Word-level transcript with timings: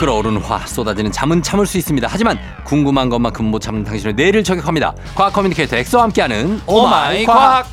끓어오르는 0.00 0.40
화 0.40 0.66
쏟아지는 0.66 1.12
잠은 1.12 1.42
참을 1.42 1.66
수 1.66 1.76
있습니다. 1.76 2.08
하지만 2.10 2.38
궁금한 2.64 3.10
것만큼 3.10 3.44
못 3.44 3.60
참는 3.60 3.84
당신의 3.84 4.14
뇌를 4.14 4.42
저격합니다. 4.42 4.94
과학 5.14 5.34
커뮤니케이터 5.34 5.76
엑소와 5.76 6.04
함께하는 6.04 6.62
오마이 6.66 7.26
과학. 7.26 7.66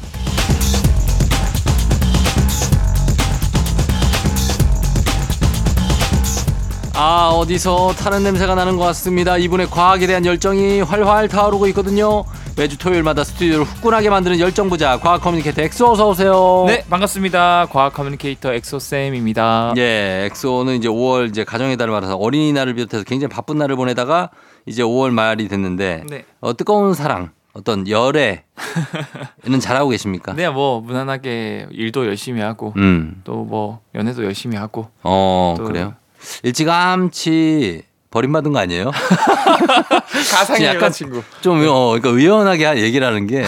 아 6.95 7.29
어디서 7.29 7.93
타는 7.93 8.23
냄새가 8.23 8.55
나는 8.55 8.75
것 8.75 8.83
같습니다. 8.87 9.37
이분의 9.37 9.69
과학에 9.69 10.05
대한 10.05 10.25
열정이 10.25 10.81
활활 10.81 11.29
타오르고 11.29 11.67
있거든요. 11.67 12.25
매주 12.57 12.75
토요일마다 12.79 13.23
스튜디오를 13.23 13.65
후끈하게 13.65 14.09
만드는 14.09 14.39
열정 14.39 14.67
부자 14.67 14.97
과학 14.99 15.21
커뮤니케이터 15.21 15.61
엑소 15.61 15.91
어서 15.91 16.09
오세요. 16.09 16.63
네, 16.65 16.83
반갑습니다. 16.89 17.67
과학 17.69 17.93
커뮤니케이터 17.93 18.51
엑소 18.51 18.79
쌤입니다. 18.79 19.73
예, 19.77 20.25
엑소는 20.31 20.75
이제 20.77 20.87
5월 20.87 21.29
이제 21.29 21.43
가정의 21.43 21.77
달을 21.77 21.93
맞아서 21.93 22.15
어린이날을 22.15 22.73
비롯해서 22.73 23.03
굉장히 23.03 23.31
바쁜 23.31 23.59
날을 23.59 23.75
보내다가 23.75 24.31
이제 24.65 24.81
5월 24.81 25.11
말이 25.11 25.47
됐는데 25.47 26.05
네. 26.09 26.25
어, 26.41 26.57
뜨거운 26.57 26.95
사랑 26.95 27.29
어떤 27.53 27.87
열애는 27.87 28.41
잘하고 29.61 29.89
계십니까? 29.91 30.33
네, 30.33 30.49
뭐 30.49 30.81
무난하게 30.81 31.67
일도 31.71 32.07
열심히 32.07 32.41
하고 32.41 32.73
음, 32.77 33.21
또뭐 33.23 33.81
연애도 33.93 34.23
열심히 34.25 34.57
하고 34.57 34.87
어 35.03 35.53
또- 35.59 35.63
그래요. 35.65 35.93
일찌감치 36.41 37.83
버림받은 38.11 38.53
거 38.53 38.59
아니에요? 38.59 38.91
가상의 40.31 40.63
약간 40.65 40.83
여자친구. 40.83 41.21
좀 41.41 41.61
어, 41.67 41.89
그러니까 41.91 42.09
의연하게 42.09 42.65
하- 42.65 42.77
얘기를 42.77 43.05
하는 43.05 43.27
게 43.27 43.43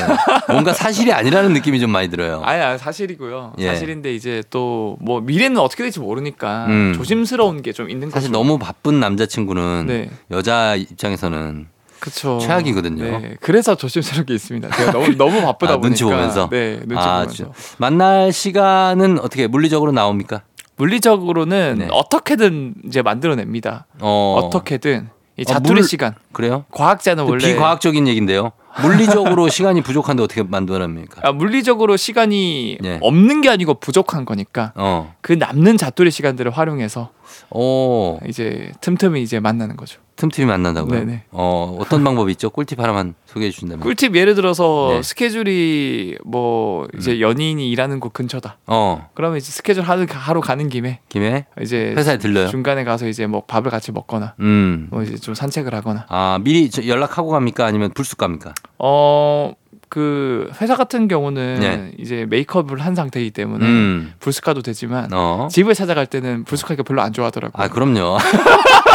뭔가 0.49 0.73
사실이 0.73 1.11
아니라는 1.13 1.53
느낌이 1.53 1.79
좀 1.79 1.91
많이 1.91 2.09
들어요. 2.09 2.41
아야 2.45 2.77
사실이고요. 2.77 3.53
예. 3.59 3.67
사실인데 3.67 4.13
이제 4.13 4.43
또 4.49 4.79
뭐 5.01 5.21
미래는 5.21 5.57
어떻게 5.59 5.83
될지 5.83 5.99
모르니까 5.99 6.65
음. 6.67 6.93
조심스러운 6.95 7.61
게 7.61 7.71
좀 7.71 7.89
있는 7.89 8.09
사실 8.09 8.29
거죠. 8.31 8.37
너무 8.37 8.57
바쁜 8.57 8.99
남자친구는 8.99 9.85
네. 9.87 10.09
여자 10.31 10.75
입장에서는 10.75 11.67
그쵸. 11.99 12.39
최악이거든요. 12.41 13.03
네, 13.03 13.35
그래서 13.41 13.75
조심스럽게 13.75 14.33
있습니다. 14.33 14.69
제가 14.75 14.91
너무 14.91 15.15
너무 15.15 15.41
바쁘다 15.41 15.73
아, 15.73 15.77
보니까. 15.77 15.87
눈치 15.87 16.03
보면서? 16.03 16.49
네, 16.49 16.79
눈치 16.85 16.95
아, 16.97 17.19
보면서. 17.19 17.33
주- 17.33 17.51
만날 17.77 18.31
시간은 18.33 19.19
어떻게 19.19 19.47
물리적으로 19.47 19.91
나옵니까? 19.91 20.41
물리적으로는 20.79 21.75
네. 21.79 21.87
어떻게든 21.91 22.75
이제 22.85 23.01
만들어냅니다. 23.01 23.85
어, 23.99 24.39
어. 24.43 24.49
떻게든이 24.49 25.03
어, 25.39 25.43
자투리 25.45 25.81
물- 25.81 25.83
시간. 25.83 26.15
그래요? 26.31 26.63
과학자는 26.71 27.25
원래 27.25 27.45
비과학적인 27.45 28.07
얘기인데요. 28.07 28.53
물리적으로 28.81 29.49
시간이 29.49 29.81
부족한데 29.81 30.23
어떻게 30.23 30.41
만들어냅니까? 30.43 31.21
아, 31.27 31.31
물리적으로 31.33 31.97
시간이 31.97 32.77
예. 32.83 32.99
없는 33.01 33.41
게 33.41 33.49
아니고 33.49 33.75
부족한 33.75 34.23
거니까 34.25 34.71
어, 34.75 35.13
그 35.21 35.33
남는 35.33 35.77
자투리 35.77 36.11
시간들을 36.11 36.51
활용해서 36.51 37.09
오, 37.51 38.19
이제 38.27 38.71
틈틈이 38.79 39.21
이제 39.21 39.39
만나는 39.39 39.75
거죠. 39.75 39.99
틈틈이 40.19 40.45
만난다고요? 40.47 40.99
네네. 40.99 41.23
어, 41.31 41.77
어떤 41.79 42.03
방법이 42.03 42.29
있죠? 42.33 42.49
꿀팁 42.49 42.77
하나만 42.77 43.13
소개해 43.25 43.51
주신다면. 43.51 43.81
꿀팁 43.83 44.15
예를 44.17 44.35
들어서 44.35 44.89
네. 44.91 45.01
스케줄이 45.01 46.17
뭐 46.25 46.87
이제 46.97 47.21
연인이 47.21 47.69
일하는 47.71 48.01
곳 48.01 48.11
근처다. 48.11 48.57
어, 48.67 49.07
그러면 49.13 49.37
이제 49.37 49.49
스케줄 49.49 49.81
하루, 49.83 50.05
하러 50.09 50.41
가는 50.41 50.67
김에 50.67 50.99
김에 51.07 51.45
이제 51.61 51.93
회사에 51.95 52.17
들러요. 52.17 52.49
중간에 52.49 52.83
가서 52.83 53.07
이제 53.07 53.27
뭐 53.27 53.43
밥을 53.47 53.71
같이 53.71 53.93
먹거나 53.93 54.33
음. 54.41 54.87
뭐 54.91 55.03
이제 55.03 55.15
좀 55.15 55.33
산책을 55.33 55.73
하거나 55.73 56.05
아, 56.09 56.37
미리 56.43 56.69
저- 56.69 56.85
연락하고 56.85 57.29
갑니까? 57.29 57.65
아니면 57.65 57.91
불쑥 57.93 58.17
갑니까? 58.17 58.53
어 58.77 59.53
그 59.91 60.51
회사 60.61 60.75
같은 60.75 61.07
경우는 61.07 61.59
네. 61.61 61.91
이제 61.97 62.27
메이크업을 62.29 62.77
한 62.79 62.93
상태이기 62.93 63.31
때문에 63.31 63.65
음. 63.65 64.13
불쑥 64.19 64.43
가도 64.43 64.61
되지만 64.61 65.11
어. 65.11 65.47
집을 65.49 65.73
찾아갈 65.73 66.05
때는 66.05 66.43
불쑥하기가 66.43 66.83
별로 66.83 67.01
안 67.01 67.11
좋아하더라고요. 67.11 67.63
아, 67.63 67.69
그럼요. 67.69 68.19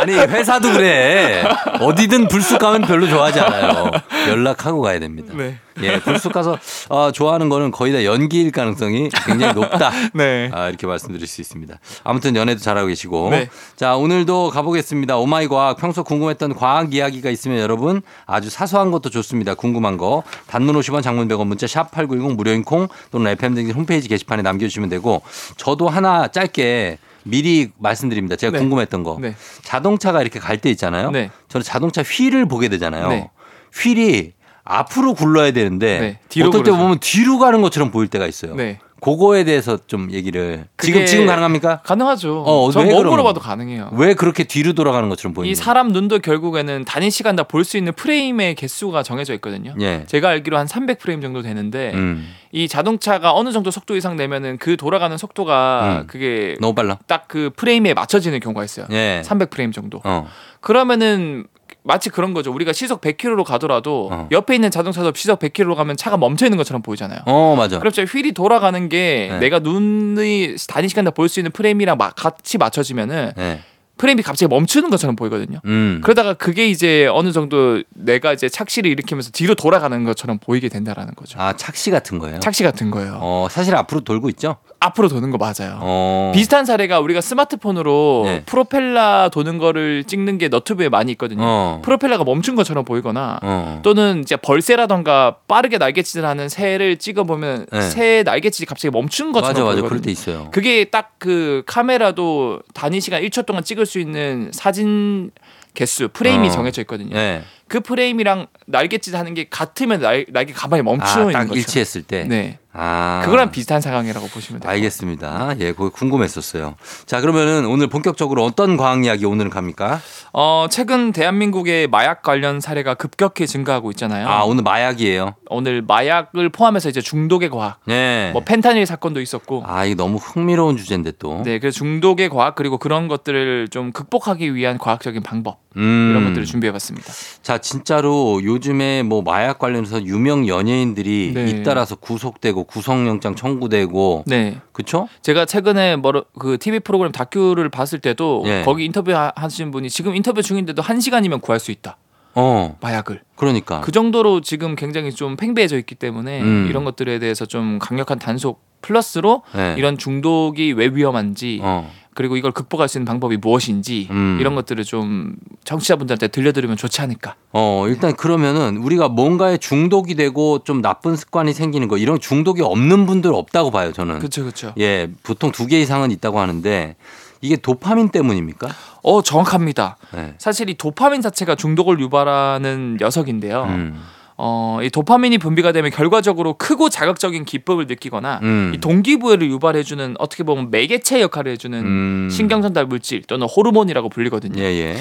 아니, 0.00 0.12
회사도 0.14 0.72
그래. 0.72 1.44
어디든 1.80 2.28
불쑥 2.28 2.58
가면 2.58 2.82
별로 2.82 3.08
좋아하지 3.08 3.40
않아요. 3.40 3.90
연락하고 4.28 4.80
가야 4.80 4.98
됩니다. 4.98 5.32
네. 5.36 5.58
예, 5.82 6.00
불쑥 6.00 6.32
가서 6.32 6.58
어, 6.88 7.12
좋아하는 7.12 7.48
거는 7.48 7.70
거의 7.70 7.92
다 7.92 8.04
연기일 8.04 8.50
가능성이 8.50 9.10
굉장히 9.26 9.54
높다. 9.54 9.92
네. 10.14 10.50
아, 10.52 10.68
이렇게 10.68 10.86
말씀드릴 10.86 11.26
수 11.26 11.40
있습니다. 11.40 11.78
아무튼 12.04 12.36
연애도 12.36 12.60
잘하고 12.60 12.88
계시고. 12.88 13.30
네. 13.30 13.48
자, 13.76 13.96
오늘도 13.96 14.50
가보겠습니다. 14.50 15.16
오마이 15.16 15.48
과학. 15.48 15.76
평소 15.76 16.02
궁금했던 16.02 16.54
과학 16.54 16.94
이야기가 16.94 17.30
있으면 17.30 17.58
여러분 17.58 18.02
아주 18.26 18.50
사소한 18.50 18.90
것도 18.90 19.10
좋습니다. 19.10 19.54
궁금한 19.54 19.96
거. 19.96 20.22
단문 20.48 20.74
50원, 20.80 21.02
장문 21.02 21.28
100원, 21.28 21.46
문자 21.46 21.66
샵 21.66 21.90
8910 21.90 22.36
무료인 22.36 22.64
콩 22.64 22.88
또는 23.10 23.30
FM등 23.32 23.70
홈페이지 23.70 24.08
게시판에 24.08 24.42
남겨주시면 24.42 24.88
되고 24.88 25.22
저도 25.56 25.88
하나 25.88 26.28
짧게 26.28 26.98
미리 27.28 27.70
말씀드립니다. 27.78 28.36
제가 28.36 28.52
네. 28.52 28.58
궁금했던 28.58 29.02
거. 29.02 29.18
네. 29.20 29.34
자동차가 29.62 30.22
이렇게 30.22 30.38
갈 30.38 30.58
때 30.58 30.70
있잖아요. 30.70 31.10
네. 31.10 31.30
저는 31.48 31.62
자동차 31.62 32.02
휠을 32.02 32.46
보게 32.46 32.68
되잖아요. 32.68 33.08
네. 33.08 33.30
휠이 33.74 34.32
앞으로 34.64 35.14
굴러야 35.14 35.52
되는데 35.52 36.20
네, 36.28 36.42
어떨 36.42 36.62
때 36.64 36.70
그러죠. 36.70 36.76
보면 36.82 36.98
뒤로 37.00 37.38
가는 37.38 37.60
것처럼 37.62 37.90
보일 37.90 38.08
때가 38.08 38.26
있어요. 38.26 38.54
네. 39.00 39.12
그거에 39.12 39.44
대해서 39.44 39.78
좀 39.86 40.10
얘기를 40.12 40.66
지금 40.78 41.06
지금 41.06 41.26
가능합니까? 41.26 41.82
가능하죠. 41.82 42.42
어, 42.46 42.70
저왜 42.72 42.86
몸으로 42.86 43.10
그러면? 43.10 43.24
봐도 43.24 43.40
가능해요. 43.40 43.90
왜 43.94 44.14
그렇게 44.14 44.44
뒤로 44.44 44.72
돌아가는 44.72 45.08
것처럼 45.08 45.34
보이는 45.34 45.50
이 45.50 45.54
사람 45.54 45.88
눈도 45.88 46.18
결국에는 46.18 46.84
단위 46.84 47.10
시간 47.10 47.36
다 47.36 47.44
볼 47.44 47.64
수 47.64 47.76
있는 47.76 47.92
프레임의 47.92 48.54
개수가 48.56 49.02
정해져 49.02 49.34
있거든요. 49.34 49.74
예. 49.80 50.04
제가 50.06 50.28
알기로 50.30 50.58
한 50.58 50.66
300프레임 50.66 51.22
정도 51.22 51.42
되는데 51.42 51.92
음. 51.94 52.28
이 52.52 52.66
자동차가 52.68 53.32
어느 53.34 53.52
정도 53.52 53.70
속도 53.70 53.96
이상 53.96 54.16
내면은 54.16 54.58
그 54.58 54.76
돌아가는 54.76 55.16
속도가 55.16 56.00
음. 56.02 56.06
그게 56.06 56.56
너무 56.60 56.74
빨라. 56.74 56.98
딱 57.06 57.26
그 57.28 57.50
프레임에 57.56 57.92
맞춰지는 57.94 58.40
경우가 58.40 58.64
있어요. 58.64 58.86
예. 58.90 59.22
300프레임 59.24 59.72
정도. 59.72 60.00
어. 60.04 60.26
그러면은 60.60 61.46
마치 61.84 62.10
그런 62.10 62.34
거죠. 62.34 62.52
우리가 62.52 62.72
시속 62.72 63.00
100km로 63.00 63.44
가더라도 63.44 64.08
어. 64.12 64.28
옆에 64.30 64.54
있는 64.54 64.70
자동차도 64.70 65.12
시속 65.14 65.38
100km로 65.38 65.74
가면 65.74 65.96
차가 65.96 66.16
멈춰 66.16 66.44
있는 66.46 66.58
것처럼 66.58 66.82
보이잖아요. 66.82 67.20
어, 67.26 67.54
맞아. 67.56 67.78
그렇죠. 67.78 68.02
휠이 68.02 68.32
돌아가는 68.32 68.88
게 68.88 69.28
네. 69.30 69.38
내가 69.38 69.58
눈의 69.60 70.56
단위 70.68 70.88
시간 70.88 71.04
다 71.04 71.10
볼 71.10 71.28
수 71.28 71.40
있는 71.40 71.50
프레임이랑 71.52 71.96
마- 71.96 72.10
같이 72.10 72.58
맞춰지면은 72.58 73.32
예. 73.38 73.60
프레임이 73.96 74.22
갑자기 74.22 74.48
멈추는 74.48 74.90
것처럼 74.90 75.16
보이거든요. 75.16 75.58
음. 75.64 76.00
그러다가 76.04 76.34
그게 76.34 76.68
이제 76.68 77.08
어느 77.12 77.32
정도 77.32 77.82
내가 77.94 78.32
이제 78.32 78.48
착시를 78.48 78.88
일으키면서 78.92 79.30
뒤로 79.32 79.54
돌아가는 79.56 80.04
것처럼 80.04 80.38
보이게 80.38 80.68
된다라는 80.68 81.14
거죠. 81.16 81.40
아, 81.40 81.54
착시 81.56 81.90
같은 81.90 82.18
거예요? 82.20 82.38
착시 82.38 82.62
같은 82.62 82.92
거예요. 82.92 83.18
어, 83.20 83.48
사실 83.50 83.74
앞으로 83.74 84.02
돌고 84.02 84.28
있죠? 84.30 84.58
앞으로 84.80 85.08
도는 85.08 85.30
거 85.30 85.38
맞아요. 85.38 85.78
어. 85.80 86.32
비슷한 86.34 86.64
사례가 86.64 87.00
우리가 87.00 87.20
스마트폰으로 87.20 88.22
네. 88.26 88.42
프로펠러 88.46 89.28
도는 89.32 89.58
거를 89.58 90.04
찍는 90.04 90.38
게 90.38 90.48
너튜브에 90.48 90.88
많이 90.88 91.12
있거든요. 91.12 91.42
어. 91.42 91.82
프로펠러가 91.84 92.22
멈춘 92.24 92.54
것처럼 92.54 92.84
보이거나 92.84 93.40
어. 93.42 93.80
또는 93.82 94.20
이제 94.20 94.36
벌새라던가 94.36 95.36
빠르게 95.48 95.78
날개짓을 95.78 96.24
하는 96.24 96.48
새를 96.48 96.96
찍어 96.96 97.24
보면 97.24 97.66
네. 97.72 97.80
새 97.82 98.22
날개짓이 98.24 98.66
갑자기 98.66 98.92
멈춘 98.92 99.32
것처럼 99.32 99.52
맞아, 99.52 99.60
맞아. 99.64 99.64
보이거든요. 99.64 99.88
그럴 99.88 100.00
때 100.02 100.10
있어요. 100.10 100.48
그게 100.52 100.84
딱 100.84 101.08
그 101.18 101.62
카메라도 101.66 102.60
단위 102.74 103.00
시간 103.00 103.22
1초 103.22 103.44
동안 103.44 103.64
찍을 103.64 103.86
수 103.86 103.98
있는 103.98 104.50
사진 104.52 105.30
개수 105.74 106.08
프레임이 106.12 106.48
어. 106.48 106.50
정해져 106.50 106.82
있거든요. 106.82 107.16
예. 107.16 107.42
그 107.68 107.80
프레임이랑 107.80 108.46
날개짓 108.66 109.14
하는 109.14 109.34
게 109.34 109.46
같으면 109.48 110.00
날, 110.00 110.26
날개 110.30 110.52
가만히 110.52 110.82
멈추어 110.82 111.06
아, 111.06 111.20
있는 111.20 111.32
딱 111.32 111.40
거죠. 111.48 111.54
일치했을 111.58 112.02
때. 112.02 112.24
네. 112.24 112.58
아. 112.80 113.22
그거랑 113.24 113.50
비슷한 113.50 113.80
상황이라고 113.80 114.28
보시면 114.28 114.60
돼요. 114.60 114.70
알겠습니다. 114.70 115.54
예, 115.58 115.72
그거 115.72 115.88
궁금했었어요. 115.90 116.76
자, 117.06 117.20
그러면은 117.20 117.66
오늘 117.66 117.88
본격적으로 117.88 118.44
어떤 118.44 118.76
과학 118.76 119.04
이야기 119.04 119.24
오늘은 119.24 119.50
갑니까? 119.50 120.00
어, 120.32 120.66
최근 120.70 121.10
대한민국의 121.12 121.88
마약 121.88 122.22
관련 122.22 122.60
사례가 122.60 122.94
급격히 122.94 123.48
증가하고 123.48 123.90
있잖아요. 123.92 124.28
아, 124.28 124.44
오늘 124.44 124.62
마약이에요. 124.62 125.34
오늘 125.48 125.82
마약을 125.82 126.50
포함해서 126.50 126.88
이제 126.88 127.00
중독의 127.00 127.50
과학, 127.50 127.80
네. 127.86 128.30
뭐 128.32 128.44
펜타닐 128.44 128.86
사건도 128.86 129.20
있었고, 129.20 129.64
아, 129.66 129.84
이게 129.84 129.96
너무 129.96 130.18
흥미로운 130.18 130.76
주제인데 130.76 131.12
또. 131.18 131.42
네, 131.44 131.58
그래서 131.58 131.78
중독의 131.78 132.28
과학 132.28 132.54
그리고 132.54 132.78
그런 132.78 133.08
것들을 133.08 133.68
좀 133.72 133.90
극복하기 133.90 134.54
위한 134.54 134.78
과학적인 134.78 135.22
방법 135.24 135.58
음. 135.76 136.10
이런 136.12 136.24
것들을 136.26 136.44
준비해 136.44 136.70
봤습니다. 136.72 137.12
자, 137.42 137.57
진짜로 137.58 138.40
요즘에 138.42 139.02
뭐 139.02 139.22
마약 139.22 139.58
관련해서 139.58 140.04
유명 140.04 140.46
연예인들이 140.48 141.32
네. 141.34 141.48
잇따라서 141.50 141.96
구속되고 141.96 142.64
구속영장 142.64 143.34
청구되고 143.34 144.24
네, 144.26 144.58
그쵸? 144.72 145.08
제가 145.22 145.44
최근에 145.44 145.96
뭐그 145.96 146.58
TV 146.60 146.80
프로그램 146.80 147.12
다큐를 147.12 147.68
봤을 147.68 147.98
때도 147.98 148.42
예. 148.46 148.62
거기 148.64 148.84
인터뷰 148.84 149.12
하- 149.14 149.32
하신 149.36 149.70
분이 149.70 149.90
지금 149.90 150.14
인터뷰 150.16 150.42
중인데도 150.42 150.82
한 150.82 151.00
시간이면 151.00 151.40
구할 151.40 151.60
수 151.60 151.70
있다 151.70 151.96
어, 152.34 152.76
마약을 152.80 153.22
그러니까. 153.36 153.80
그 153.80 153.90
정도로 153.92 154.40
지금 154.42 154.76
굉장히 154.76 155.12
좀 155.12 155.36
팽배해져 155.36 155.76
있기 155.78 155.94
때문에 155.94 156.40
음. 156.40 156.66
이런 156.68 156.84
것들에 156.84 157.18
대해서 157.18 157.46
좀 157.46 157.78
강력한 157.80 158.18
단속 158.18 158.62
플러스로 158.80 159.42
네. 159.54 159.74
이런 159.76 159.98
중독이 159.98 160.72
왜 160.72 160.86
위험한지 160.86 161.58
어. 161.62 161.90
그리고 162.18 162.36
이걸 162.36 162.50
극복할 162.50 162.88
수 162.88 162.98
있는 162.98 163.04
방법이 163.04 163.36
무엇인지 163.36 164.08
음. 164.10 164.38
이런 164.40 164.56
것들을 164.56 164.82
좀 164.82 165.36
청취자분들한테 165.62 166.26
들려드리면 166.26 166.76
좋지 166.76 167.00
않을까. 167.00 167.36
어, 167.52 167.84
일단 167.86 168.16
그러면은 168.16 168.76
우리가 168.78 169.06
뭔가에 169.08 169.56
중독이 169.58 170.16
되고 170.16 170.58
좀 170.64 170.82
나쁜 170.82 171.14
습관이 171.14 171.52
생기는 171.52 171.86
거 171.86 171.96
이런 171.96 172.18
중독이 172.18 172.60
없는 172.62 173.06
분들 173.06 173.32
없다고 173.32 173.70
봐요, 173.70 173.92
저는. 173.92 174.18
그렇죠, 174.18 174.42
그렇죠. 174.42 174.72
예, 174.78 175.08
보통 175.22 175.52
두 175.52 175.68
개 175.68 175.78
이상은 175.80 176.10
있다고 176.10 176.40
하는데 176.40 176.96
이게 177.40 177.54
도파민 177.54 178.08
때문입니까? 178.08 178.66
어 179.04 179.22
정확합니다. 179.22 179.96
네. 180.12 180.34
사실 180.38 180.68
이 180.70 180.74
도파민 180.74 181.22
자체가 181.22 181.54
중독을 181.54 182.00
유발하는 182.00 182.96
녀석인데요. 183.00 183.62
음. 183.62 184.02
어, 184.40 184.78
이 184.82 184.88
도파민이 184.88 185.38
분비가 185.38 185.72
되면 185.72 185.90
결과적으로 185.90 186.54
크고 186.54 186.88
자극적인 186.88 187.44
기쁨을 187.44 187.86
느끼거나 187.88 188.38
음. 188.44 188.72
이 188.72 188.78
동기부여를 188.78 189.50
유발해주는 189.50 190.14
어떻게 190.20 190.44
보면 190.44 190.70
매개체 190.70 191.20
역할을 191.20 191.52
해주는 191.52 191.76
음. 191.76 192.28
신경전달 192.30 192.86
물질 192.86 193.22
또는 193.22 193.48
호르몬이라고 193.48 194.08
불리거든요. 194.08 194.62
예, 194.62 194.66
예. 194.66 194.96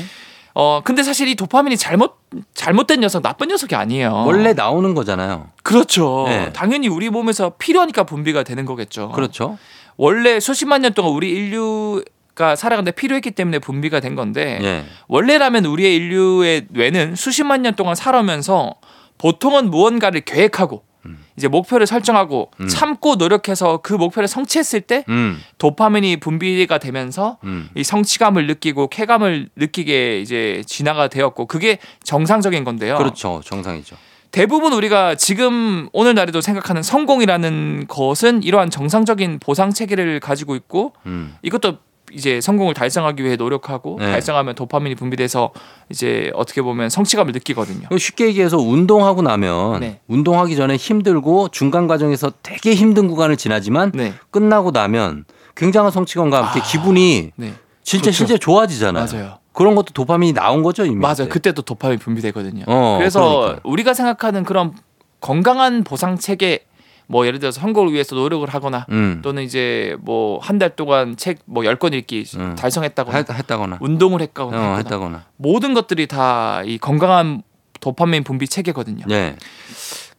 어 0.56 0.82
근데 0.84 1.04
사실 1.04 1.28
이 1.28 1.36
도파민이 1.36 1.78
잘못 1.78 2.18
잘못된 2.56 3.02
녀석 3.02 3.22
나쁜 3.22 3.50
녀석이 3.50 3.76
아니에요. 3.76 4.24
원래 4.26 4.54
나오는 4.54 4.96
거잖아요. 4.96 5.50
그렇죠. 5.62 6.26
네. 6.28 6.52
당연히 6.52 6.88
우리 6.88 7.12
몸에서 7.12 7.52
필요하니까 7.60 8.06
분비가 8.06 8.42
되는 8.42 8.66
거겠죠. 8.66 9.12
그렇죠. 9.12 9.60
원래 9.98 10.40
수십만 10.40 10.82
년 10.82 10.94
동안 10.94 11.12
우리 11.12 11.30
인류 11.30 12.04
가 12.34 12.56
살아가는데 12.56 12.92
필요했기 12.92 13.32
때문에 13.32 13.58
분비가 13.58 14.00
된 14.00 14.14
건데 14.14 14.60
예. 14.62 14.86
원래라면 15.08 15.66
우리의 15.66 15.96
인류의 15.96 16.68
뇌는 16.70 17.16
수십만 17.16 17.64
년 17.64 17.74
동안 17.76 17.96
살아오면서 17.96 18.76
보통은 19.18 19.70
무언가를 19.70 20.22
계획하고 20.22 20.84
음. 21.06 21.24
이제 21.38 21.48
목표를 21.48 21.88
설정하고 21.88 22.52
음. 22.60 22.68
참고 22.68 23.16
노력해서 23.16 23.78
그 23.78 23.94
목표를 23.94 24.28
성취했을 24.28 24.82
때 24.82 25.04
음. 25.10 25.42
도파민이 25.58 26.18
분비가 26.18 26.78
되면서 26.78 27.38
음. 27.44 27.70
이 27.76 27.84
성취감을 27.84 28.48
느끼고 28.48 28.88
쾌감을 28.88 29.50
느끼게 29.56 30.20
이제 30.22 30.64
진화가 30.66 31.08
되었고 31.08 31.46
그게 31.46 31.80
정상적인 32.04 32.64
건데요. 32.64 32.98
그렇죠. 32.98 33.42
정상이죠. 33.44 33.96
대부분 34.32 34.74
우리가 34.74 35.16
지금 35.16 35.88
오늘날에도 35.94 36.42
생각하는 36.42 36.84
성공이라는 36.84 37.86
것은 37.88 38.44
이러한 38.44 38.70
정상적인 38.70 39.40
보상 39.40 39.72
체계를 39.72 40.20
가지고 40.20 40.56
있고 40.56 40.94
음. 41.06 41.36
이것도 41.42 41.78
이제 42.14 42.40
성공을 42.40 42.74
달성하기 42.74 43.24
위해 43.24 43.36
노력하고 43.36 43.98
네. 44.00 44.12
달성하면 44.12 44.56
도파민이 44.56 44.96
분비돼서 44.96 45.52
이제 45.90 46.32
어떻게 46.36 46.62
보면 46.62 46.90
성취감을 46.90 47.34
느끼거든요. 47.34 47.88
쉽게 47.98 48.28
얘기해서 48.28 48.58
운동하고 48.58 49.22
나면 49.22 49.82
네. 49.82 50.00
운동하기 50.08 50.56
전에 50.56 50.78
힘들고 50.78 51.50
중간 51.50 51.88
과정에서 51.88 52.32
되게 52.44 52.74
힘든 52.76 53.08
구간을 53.08 53.36
지나지만 53.36 53.92
네, 53.94 54.14
끝나고 54.32 54.72
나면 54.72 55.26
굉장한 55.56 55.92
성취감과 55.92 56.46
함께 56.46 56.60
아, 56.62 56.64
기분이 56.64 57.32
네, 57.36 57.54
진짜 57.84 58.04
그렇죠. 58.04 58.18
실제 58.18 58.38
좋아지잖아요. 58.38 59.06
맞아요. 59.12 59.38
그런 59.52 59.76
것도 59.76 59.92
도파민이 59.94 60.34
나온 60.34 60.62
거죠 60.62 60.86
이미. 60.86 60.98
맞아요. 60.98 61.28
그때도 61.30 61.64
도파민 61.64 61.98
분비되거든요. 62.00 62.66
어, 62.68 62.98
그래서 63.00 63.20
그러니까요. 63.22 63.60
우리가 63.64 63.94
생각하는 63.94 64.44
그런 64.44 64.74
건강한 65.20 65.84
보상 65.84 66.18
체계, 66.18 66.67
뭐 67.10 67.26
예를 67.26 67.40
들어서 67.40 67.60
선거를 67.62 67.94
위해서 67.94 68.16
노력을 68.16 68.48
하거나 68.50 68.86
음. 68.90 69.22
또는 69.24 69.44
이제 69.44 69.96
뭐 70.02 70.40
한 70.42 70.60
달 70.60 70.76
동안 70.76 71.16
책 71.16 71.40
뭐 71.46 71.64
열 71.66 71.78
권 71.78 71.94
읽기 71.94 72.26
음. 72.36 72.56
달성했다거나 72.56 73.18
했, 73.18 73.30
했다거나. 73.30 73.78
운동을 73.80 74.22
했거나 74.22 74.74
어, 74.74 74.76
했다거나. 74.78 75.24
모든 75.38 75.74
것들이 75.74 76.08
다 76.08 76.62
이 76.66 76.78
건강한 76.78 77.44
도파민 77.80 78.24
분비 78.24 78.48
체계거든요. 78.48 79.06
네. 79.08 79.36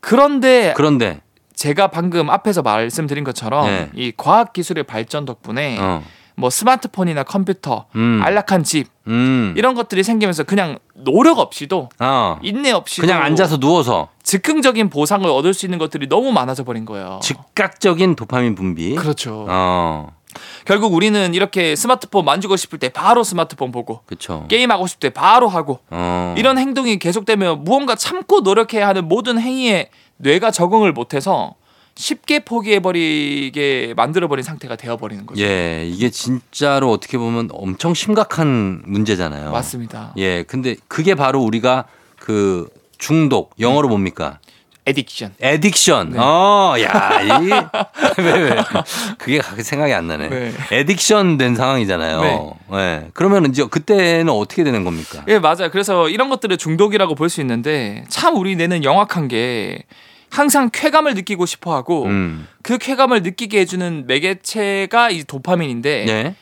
그런데 0.00 0.72
그런데 0.76 1.20
제가 1.54 1.88
방금 1.88 2.30
앞에서 2.30 2.62
말씀드린 2.62 3.24
것처럼 3.24 3.66
네. 3.66 3.90
이 3.94 4.12
과학 4.16 4.52
기술의 4.52 4.84
발전 4.84 5.24
덕분에 5.24 5.76
어. 5.80 6.02
뭐 6.38 6.50
스마트폰이나 6.50 7.24
컴퓨터, 7.24 7.86
음. 7.96 8.20
안락한 8.22 8.62
집 8.62 8.86
음. 9.08 9.54
이런 9.56 9.74
것들이 9.74 10.04
생기면서 10.04 10.44
그냥 10.44 10.78
노력 10.94 11.40
없이도 11.40 11.88
어. 11.98 12.38
인내 12.42 12.70
없이도 12.70 13.04
그냥 13.04 13.22
앉아서 13.24 13.58
누워서 13.58 14.08
즉흥적인 14.22 14.88
보상을 14.88 15.28
얻을 15.28 15.52
수 15.52 15.66
있는 15.66 15.78
것들이 15.78 16.08
너무 16.08 16.30
많아져 16.30 16.62
버린 16.62 16.84
거예요. 16.84 17.18
즉각적인 17.22 18.14
도파민 18.14 18.54
분비. 18.54 18.94
그렇죠. 18.94 19.46
어. 19.48 20.12
결국 20.64 20.94
우리는 20.94 21.34
이렇게 21.34 21.74
스마트폰 21.74 22.24
만지고 22.24 22.54
싶을 22.54 22.78
때 22.78 22.88
바로 22.90 23.24
스마트폰 23.24 23.72
보고 23.72 24.02
그렇죠. 24.06 24.46
게임하고 24.48 24.86
싶을 24.86 25.10
때 25.10 25.12
바로 25.12 25.48
하고 25.48 25.80
어. 25.90 26.36
이런 26.38 26.56
행동이 26.56 27.00
계속되면 27.00 27.64
무언가 27.64 27.96
참고 27.96 28.40
노력해야 28.40 28.86
하는 28.86 29.08
모든 29.08 29.40
행위에 29.40 29.90
뇌가 30.18 30.52
적응을 30.52 30.92
못해서 30.92 31.54
쉽게 31.98 32.38
포기해버리게 32.44 33.94
만들어버린 33.96 34.44
상태가 34.44 34.76
되어버리는 34.76 35.26
거죠. 35.26 35.42
예, 35.42 35.84
이게 35.84 36.10
진짜로 36.10 36.92
어떻게 36.92 37.18
보면 37.18 37.48
엄청 37.52 37.92
심각한 37.92 38.82
문제잖아요. 38.86 39.50
맞습니다. 39.50 40.12
예, 40.16 40.44
근데 40.44 40.76
그게 40.86 41.16
바로 41.16 41.40
우리가 41.42 41.86
그 42.20 42.68
중독, 42.98 43.50
영어로 43.58 43.88
뭡니까? 43.88 44.38
에딕션. 44.86 45.32
에딕션. 45.40 46.10
네. 46.12 46.18
어, 46.20 46.76
야, 46.80 47.20
이, 47.20 47.50
왜, 48.22 48.32
왜. 48.42 48.56
그게 49.18 49.40
생각이 49.62 49.92
안 49.92 50.06
나네. 50.06 50.28
네. 50.28 50.52
에딕션 50.70 51.36
된 51.36 51.56
상황이잖아요. 51.56 52.20
네. 52.22 52.78
예. 52.78 53.08
그러면 53.12 53.46
이제 53.46 53.64
그때는 53.68 54.32
어떻게 54.32 54.62
되는 54.62 54.84
겁니까? 54.84 55.24
예, 55.26 55.40
맞아요. 55.40 55.70
그래서 55.72 56.08
이런 56.08 56.28
것들을 56.30 56.56
중독이라고 56.56 57.16
볼 57.16 57.28
수 57.28 57.40
있는데 57.40 58.04
참 58.08 58.36
우리 58.36 58.54
뇌는 58.56 58.84
영악한 58.84 59.26
게 59.28 59.82
항상 60.30 60.70
쾌감을 60.72 61.14
느끼고 61.14 61.46
싶어 61.46 61.74
하고 61.74 62.04
음. 62.04 62.46
그 62.62 62.78
쾌감을 62.78 63.22
느끼게 63.22 63.60
해주는 63.60 64.06
매개체가 64.06 65.10
이 65.10 65.24
도파민인데 65.24 66.04
네. 66.04 66.34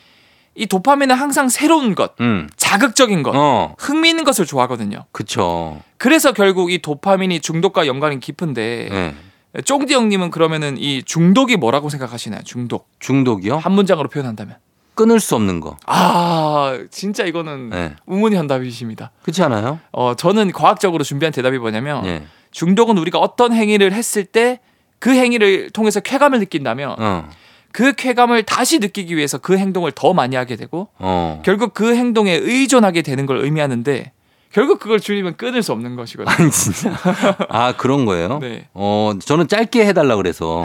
이 0.55 0.65
도파민은 0.65 1.15
항상 1.15 1.49
새로운 1.49 1.93
것, 1.93 2.19
음. 2.19 2.49
자극적인 2.57 3.21
것, 3.21 3.35
어, 3.35 3.75
흥미있는 3.77 4.23
것을 4.23 4.45
좋아하거든요. 4.45 5.05
그쵸. 5.11 5.79
그래서 5.97 6.33
결국 6.33 6.71
이 6.71 6.79
도파민이 6.79 7.41
중독과 7.41 7.85
연관이 7.85 8.19
깊은데 8.19 8.89
예. 8.91 9.61
쫑디 9.61 9.93
형님은 9.93 10.31
그러면은 10.31 10.77
이 10.77 11.03
중독이 11.03 11.57
뭐라고 11.57 11.89
생각하시나요? 11.89 12.41
중독 12.43 12.89
중독이요? 12.99 13.57
한 13.57 13.71
문장으로 13.71 14.09
표현한다면 14.09 14.57
끊을 14.95 15.19
수 15.19 15.35
없는 15.35 15.59
거. 15.59 15.77
아 15.85 16.79
진짜 16.89 17.23
이거는 17.23 17.69
예. 17.73 17.95
우문이 18.07 18.35
한답이십니다. 18.35 19.11
그렇지 19.21 19.43
않아요? 19.43 19.79
어 19.91 20.15
저는 20.15 20.51
과학적으로 20.51 21.03
준비한 21.03 21.31
대답이 21.31 21.59
뭐냐면 21.59 22.03
예. 22.07 22.23
중독은 22.51 22.97
우리가 22.97 23.19
어떤 23.19 23.53
행위를 23.53 23.93
했을 23.93 24.25
때 24.25 24.59
그 24.99 25.11
행위를 25.11 25.69
통해서 25.71 25.99
쾌감을 25.99 26.39
느낀다면 26.39 26.95
어. 26.99 27.29
그 27.71 27.93
쾌감을 27.93 28.43
다시 28.43 28.79
느끼기 28.79 29.15
위해서 29.15 29.37
그 29.37 29.57
행동을 29.57 29.91
더 29.91 30.13
많이 30.13 30.35
하게 30.35 30.55
되고 30.55 30.87
어. 30.97 31.41
결국 31.45 31.73
그 31.73 31.95
행동에 31.95 32.33
의존하게 32.33 33.03
되는 33.03 33.25
걸 33.25 33.37
의미하는데 33.37 34.11
결국 34.51 34.79
그걸 34.79 34.99
줄이면 34.99 35.35
끊을 35.35 35.61
수 35.61 35.73
없는 35.73 35.95
것이거든요. 35.97 36.33
아니 36.33 36.49
진짜. 36.49 36.97
아 37.49 37.75
그런 37.75 38.05
거예요? 38.05 38.39
네. 38.39 38.67
어 38.73 39.11
저는 39.23 39.49
짧게 39.49 39.85
해달라 39.85 40.15
그래서 40.15 40.63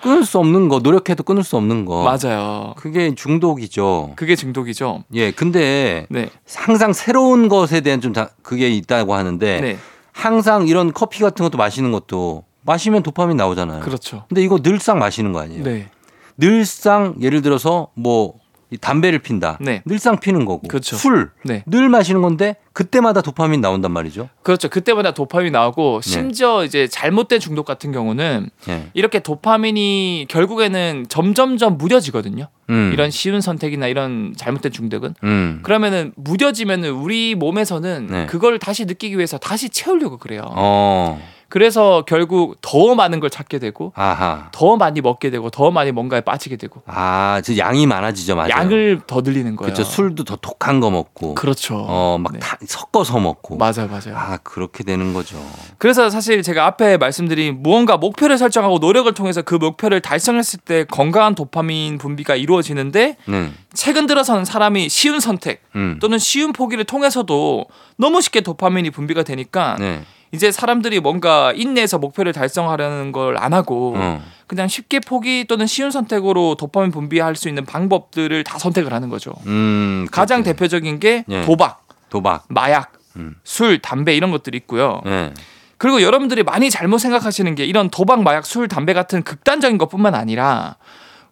끊을 0.00 0.24
수 0.24 0.38
없는 0.38 0.68
거 0.68 0.78
노력해도 0.78 1.24
끊을 1.24 1.42
수 1.42 1.56
없는 1.56 1.84
거. 1.84 2.02
맞아요. 2.04 2.72
그게 2.78 3.14
중독이죠. 3.14 4.12
그게 4.16 4.36
중독이죠. 4.36 5.04
예, 5.14 5.32
근데 5.32 6.06
네. 6.08 6.30
항상 6.54 6.92
새로운 6.94 7.48
것에 7.48 7.80
대한 7.82 8.00
좀 8.00 8.12
다, 8.12 8.30
그게 8.42 8.70
있다고 8.70 9.14
하는데 9.14 9.60
네. 9.60 9.78
항상 10.12 10.66
이런 10.66 10.92
커피 10.92 11.20
같은 11.20 11.44
것도 11.44 11.58
마시는 11.58 11.92
것도 11.92 12.44
마시면 12.62 13.02
도파민 13.02 13.36
나오잖아요. 13.36 13.80
그렇죠. 13.80 14.24
근데 14.28 14.42
이거 14.42 14.60
늘상 14.60 14.98
마시는 14.98 15.32
거 15.32 15.40
아니에요? 15.40 15.64
네. 15.64 15.90
늘상 16.36 17.14
예를 17.20 17.42
들어서 17.42 17.88
뭐이 17.94 18.32
담배를 18.78 19.18
핀다. 19.18 19.58
네. 19.60 19.82
늘상 19.84 20.18
피는 20.18 20.44
거고 20.44 20.68
그렇죠. 20.68 20.96
술 20.96 21.30
네. 21.44 21.64
늘 21.66 21.88
마시는 21.88 22.22
건데 22.22 22.56
그때마다 22.72 23.20
도파민 23.20 23.60
나온단 23.60 23.90
말이죠. 23.92 24.28
그렇죠. 24.42 24.68
그때마다 24.68 25.12
도파민이 25.12 25.50
나오고 25.50 26.00
심지어 26.02 26.64
이제 26.64 26.86
잘못된 26.86 27.40
중독 27.40 27.64
같은 27.64 27.92
경우는 27.92 28.48
예. 28.68 28.90
이렇게 28.94 29.18
도파민이 29.18 30.26
결국에는 30.28 31.06
점점점 31.08 31.78
무뎌지거든요. 31.78 32.48
음. 32.70 32.90
이런 32.92 33.10
쉬운 33.10 33.40
선택이나 33.40 33.88
이런 33.88 34.34
잘못된 34.36 34.70
중독은 34.72 35.14
음. 35.24 35.60
그러면은 35.62 36.12
무뎌지면은 36.16 36.90
우리 36.90 37.34
몸에서는 37.34 38.06
네. 38.08 38.26
그걸 38.26 38.58
다시 38.58 38.84
느끼기 38.84 39.16
위해서 39.16 39.36
다시 39.38 39.68
채우려고 39.68 40.18
그래요. 40.18 40.44
어. 40.50 41.20
그래서 41.50 42.04
결국 42.06 42.56
더 42.62 42.94
많은 42.94 43.18
걸 43.18 43.28
찾게 43.28 43.58
되고 43.58 43.92
아하. 43.96 44.48
더 44.52 44.76
많이 44.76 45.00
먹게 45.00 45.30
되고 45.30 45.50
더 45.50 45.70
많이 45.72 45.90
뭔가에 45.90 46.20
빠지게 46.20 46.56
되고 46.56 46.80
아, 46.86 47.42
저 47.44 47.56
양이 47.58 47.86
많아지죠, 47.86 48.36
맞아요. 48.36 48.50
양을 48.50 49.00
더 49.06 49.20
늘리는 49.20 49.56
거예요. 49.56 49.72
그렇죠. 49.72 49.82
술도 49.82 50.24
더 50.24 50.36
독한 50.36 50.78
거 50.78 50.90
먹고. 50.90 51.34
그렇죠. 51.34 51.76
어, 51.76 52.18
막 52.18 52.32
네. 52.32 52.38
다 52.38 52.56
섞어서 52.64 53.18
먹고. 53.18 53.56
맞아요, 53.56 53.88
맞아요. 53.88 54.16
아, 54.16 54.38
그렇게 54.44 54.84
되는 54.84 55.12
거죠. 55.12 55.36
그래서 55.78 56.08
사실 56.08 56.42
제가 56.42 56.66
앞에 56.66 56.96
말씀드린 56.96 57.62
무언가 57.62 57.96
목표를 57.96 58.38
설정하고 58.38 58.78
노력을 58.78 59.12
통해서 59.12 59.42
그 59.42 59.56
목표를 59.56 60.00
달성했을 60.00 60.60
때 60.60 60.84
건강한 60.84 61.34
도파민 61.34 61.98
분비가 61.98 62.36
이루어지는데 62.36 63.16
네. 63.26 63.50
최근 63.74 64.06
들어서는 64.06 64.44
사람이 64.44 64.88
쉬운 64.88 65.18
선택 65.18 65.62
음. 65.74 65.98
또는 66.00 66.18
쉬운 66.18 66.52
포기를 66.52 66.84
통해서도 66.84 67.66
너무 67.96 68.20
쉽게 68.20 68.40
도파민이 68.40 68.90
분비가 68.90 69.24
되니까 69.24 69.76
네. 69.80 70.02
이제 70.32 70.52
사람들이 70.52 71.00
뭔가 71.00 71.52
인내해서 71.52 71.98
목표를 71.98 72.32
달성하려는 72.32 73.12
걸 73.12 73.36
안 73.40 73.52
하고 73.54 73.94
어. 73.96 74.22
그냥 74.46 74.68
쉽게 74.68 75.00
포기 75.00 75.44
또는 75.48 75.66
쉬운 75.66 75.90
선택으로 75.90 76.56
도파민 76.56 76.90
분비할 76.90 77.36
수 77.36 77.48
있는 77.48 77.64
방법들을 77.64 78.44
다 78.44 78.58
선택을 78.58 78.92
하는 78.92 79.08
거죠. 79.08 79.32
음. 79.46 80.06
가장. 80.10 80.42
대표적인 80.42 81.00
게 81.00 81.24
예. 81.28 81.42
도박, 81.42 81.86
도박. 82.10 82.44
마약, 82.48 82.92
음. 83.16 83.36
술, 83.44 83.78
담배 83.80 84.14
이런 84.16 84.30
것들이 84.30 84.56
있고요. 84.58 85.00
네. 85.04 85.32
그리고 85.78 86.02
여러분들이 86.02 86.42
많이 86.42 86.68
잘못 86.70 86.98
생각하시는 86.98 87.54
게 87.54 87.64
이런 87.64 87.88
도박, 87.90 88.22
마약, 88.22 88.44
술, 88.44 88.68
담배 88.68 88.92
같은 88.92 89.22
극단적인 89.22 89.78
것뿐만 89.78 90.14
아니라 90.14 90.76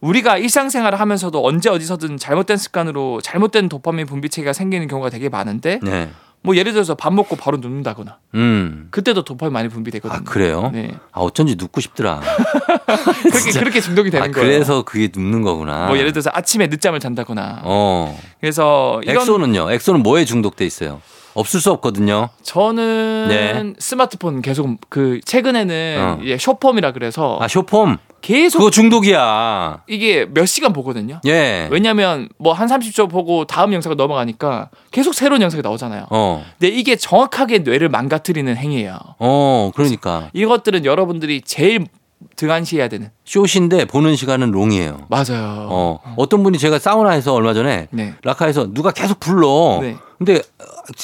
우리가 0.00 0.38
일상생활을 0.38 1.00
하면서도 1.00 1.44
언제 1.44 1.68
어디서든 1.70 2.16
잘못된 2.18 2.56
습관으로 2.56 3.20
잘못된 3.20 3.68
도파민 3.68 4.06
분비 4.06 4.28
체계가 4.28 4.52
생기는 4.52 4.86
경우가 4.86 5.10
되게 5.10 5.28
많은데 5.28 5.80
네. 5.82 6.08
뭐 6.42 6.56
예를 6.56 6.72
들어서 6.72 6.94
밥 6.94 7.12
먹고 7.12 7.36
바로 7.36 7.58
눕는다거나 7.58 8.18
음. 8.34 8.88
그때도 8.90 9.24
도파민 9.24 9.52
많이 9.52 9.68
분비되거든요. 9.68 10.20
아 10.20 10.22
그래요? 10.24 10.70
네. 10.72 10.94
아 11.12 11.20
어쩐지 11.20 11.56
눕고 11.58 11.80
싶더라. 11.80 12.20
그렇게. 13.22 13.58
그렇게 13.58 13.80
중독이 13.80 14.10
되는 14.10 14.28
아, 14.28 14.30
거예요. 14.30 14.46
그래서 14.46 14.82
그게 14.82 15.08
눕는 15.14 15.42
거구나. 15.42 15.88
뭐 15.88 15.98
예를 15.98 16.12
들어서 16.12 16.30
아침에 16.32 16.68
늦잠을 16.68 17.00
잔다거나. 17.00 17.62
어. 17.64 18.18
그래서 18.40 19.00
이런 19.02 19.16
엑소는요? 19.22 19.70
엑소는 19.72 20.02
뭐에 20.02 20.24
중독돼 20.24 20.64
있어요? 20.64 21.00
없을 21.34 21.60
수 21.60 21.70
없거든요. 21.72 22.30
저는 22.42 23.28
네. 23.28 23.72
스마트폰 23.78 24.42
계속 24.42 24.78
그 24.88 25.20
최근에는 25.24 25.96
어. 26.00 26.22
이제 26.22 26.36
쇼폼이라 26.38 26.92
그래서 26.92 27.38
아 27.40 27.46
쇼폼 27.48 27.98
계속 28.20 28.58
그거 28.58 28.70
중독이야. 28.70 29.82
이게 29.86 30.26
몇 30.26 30.46
시간 30.46 30.72
보거든요. 30.72 31.20
예. 31.26 31.68
왜냐하면 31.70 32.28
뭐 32.38 32.52
한 32.52 32.66
30초 32.68 33.08
보고 33.08 33.44
다음 33.44 33.72
영상을 33.72 33.96
넘어가니까 33.96 34.70
계속 34.90 35.14
새로운 35.14 35.40
영상이 35.42 35.62
나오잖아요. 35.62 36.06
어. 36.10 36.44
근데 36.58 36.74
이게 36.74 36.96
정확하게 36.96 37.58
뇌를 37.60 37.88
망가뜨리는 37.88 38.56
행위예요. 38.56 38.98
어. 39.18 39.70
그러니까 39.74 40.30
이것들은 40.32 40.84
여러분들이 40.84 41.42
제일 41.42 41.86
등한시해야 42.34 42.88
되는. 42.88 43.10
쇼신데 43.24 43.84
보는 43.84 44.16
시간은 44.16 44.50
롱이에요. 44.50 45.06
맞아요. 45.08 45.68
어. 45.70 46.00
어떤 46.16 46.42
분이 46.42 46.58
제가 46.58 46.80
사우나에서 46.80 47.32
얼마 47.34 47.54
전에 47.54 47.86
네. 47.90 48.14
라카에서 48.24 48.72
누가 48.74 48.90
계속 48.90 49.20
불러. 49.20 49.78
네. 49.80 49.96
근데 50.18 50.42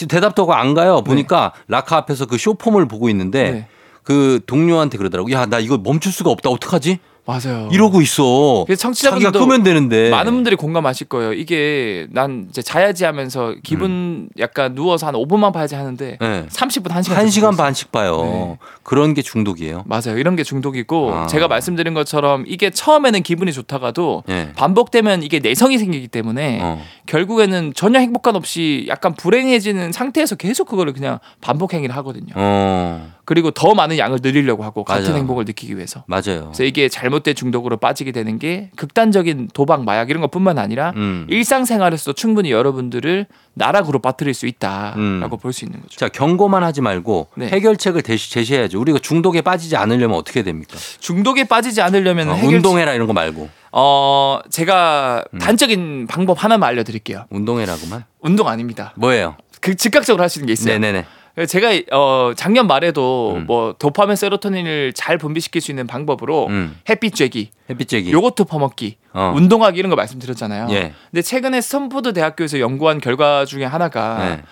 대답도 0.09 0.53
안 0.53 0.75
가요. 0.75 1.03
보니까 1.05 1.53
라카 1.69 1.99
앞에서 1.99 2.27
그 2.27 2.37
쇼폼을 2.37 2.89
보고 2.89 3.09
있는데 3.09 3.51
네. 3.53 3.69
그 4.05 4.41
동료한테 4.47 4.99
그러더라고. 4.99 5.31
야, 5.33 5.47
나 5.47 5.59
이거 5.59 5.79
멈출 5.79 6.13
수가 6.13 6.31
없다. 6.31 6.51
어떡하지? 6.51 7.01
맞아요. 7.27 7.69
이러고 7.73 8.03
있어. 8.03 8.65
그래서 8.67 8.81
자기가 8.81 8.83
청취자분들도 8.83 9.39
끄면 9.41 9.63
되는데. 9.63 10.11
많은 10.11 10.33
분들이 10.35 10.57
공감하실 10.57 11.09
거예요. 11.09 11.33
이게 11.33 12.07
난 12.11 12.47
이제 12.51 12.61
자야지 12.61 13.05
하면서 13.05 13.55
기분 13.63 14.29
약간 14.39 14.75
누워서 14.75 15.07
한 15.07 15.15
5분만 15.15 15.53
봐야지 15.53 15.75
하는데 15.75 16.19
네. 16.21 16.47
30분 16.49 16.89
1시간 16.89 17.15
한 17.15 17.31
시간 17.31 17.57
반씩 17.57 17.91
봐요. 17.93 18.23
네. 18.23 18.59
그런 18.83 19.15
게 19.15 19.23
중독이에요. 19.23 19.85
맞아요. 19.87 20.19
이런 20.19 20.37
게 20.37 20.43
중독이고 20.43 21.15
아. 21.15 21.27
제가 21.27 21.49
말씀드린 21.49 21.95
것처럼 21.95 22.45
이게 22.47 22.71
처음에는 22.71 23.23
기분이 23.23 23.53
좋다가도 23.53 24.25
예. 24.29 24.53
반복되면 24.55 25.23
이게 25.23 25.39
내성이 25.39 25.79
생기기 25.79 26.09
때문에 26.09 26.59
어. 26.63 26.83
결국에는 27.07 27.73
전혀 27.75 28.01
행복감 28.01 28.35
없이 28.37 28.85
약간 28.89 29.15
불행해지는 29.15 29.93
상태에서 29.93 30.37
계속 30.37 30.69
그거를 30.69 30.93
그냥 30.93 31.19
반복 31.41 31.73
행위를 31.73 31.97
하거든요. 31.97 32.35
어. 32.35 33.15
그리고 33.25 33.51
더 33.51 33.75
많은 33.75 33.97
양을 33.97 34.19
늘리려고 34.23 34.65
하고 34.65 34.85
같은 34.85 35.05
맞아요. 35.05 35.17
행복을 35.19 35.45
느끼기 35.47 35.77
위해서. 35.77 36.05
맞아요. 36.07 36.45
그래서 36.47 36.65
이게 36.65 36.89
잘못 36.91 37.14
된 37.21 37.35
중독으로 37.35 37.77
빠지게 37.77 38.13
되는 38.13 38.39
게 38.39 38.71
극단적인 38.77 39.51
도박, 39.55 39.85
마약 39.85 40.11
이런 40.11 40.21
것뿐만 40.23 40.59
아니라 40.59 40.93
음. 40.97 41.27
일상생활에서도 41.31 42.15
충분히 42.15 42.51
여러분들을 42.51 43.27
나락으로 43.55 43.99
빠뜨릴 44.01 44.35
수 44.35 44.47
있다라고 44.47 44.99
음. 44.99 45.39
볼수 45.41 45.65
있는 45.65 45.81
거죠. 45.81 45.97
자, 45.97 46.09
경고만 46.09 46.63
하지 46.65 46.81
말고 46.81 47.29
네. 47.37 47.49
해결책을 47.49 48.03
대시, 48.03 48.31
제시해야죠. 48.33 48.81
우리가 48.81 48.99
중독에 48.99 49.41
빠지지 49.41 49.77
않으려면 49.77 50.17
어떻게 50.19 50.43
됩니까? 50.43 50.77
중독에 50.99 51.45
빠지지 51.45 51.81
않으려면 51.83 52.31
어, 52.31 52.35
해결 52.35 52.55
운동해라 52.57 52.95
이런 52.95 53.07
거 53.07 53.13
말고. 53.13 53.49
어 53.77 54.39
제가 54.51 55.25
음. 55.35 55.39
단적인 55.39 56.07
방법 56.09 56.43
하나만 56.43 56.69
알려드릴게요. 56.69 57.27
운동해라고만. 57.31 58.05
운동 58.21 58.49
아닙니다. 58.49 58.93
뭐예요? 58.97 59.37
그 59.61 59.75
즉각적으로 59.75 60.23
할 60.23 60.29
수 60.29 60.39
있는 60.39 60.47
게 60.47 60.53
있어요. 60.53 60.79
네네네. 60.79 61.05
제가 61.49 61.71
어 61.91 62.33
작년 62.37 62.69
말에도 62.69 63.35
음. 63.37 63.47
뭐 63.47 63.75
도파민, 63.77 64.15
세로토닌을 64.15 64.93
잘 64.93 65.19
분비시킬 65.19 65.61
수 65.61 65.73
있는 65.73 65.87
방법으로 65.89 66.47
음. 66.47 66.79
햇빛 66.89 67.15
쬐기, 67.15 67.49
햇빛 67.69 67.89
쬐기. 67.89 68.11
요거트 68.13 68.45
퍼먹기, 68.45 68.99
어. 69.13 69.33
운동하기 69.35 69.77
이런 69.77 69.91
거 69.91 69.97
말씀드렸잖아요. 69.97 70.69
예. 70.71 70.95
근데 71.11 71.23
최근에 71.23 71.61
스탠포드 71.61 72.13
대학교에서 72.13 72.61
연구한 72.61 73.01
결과 73.01 73.45
중에 73.45 73.65
하나가 73.65 74.19
네. 74.19 74.43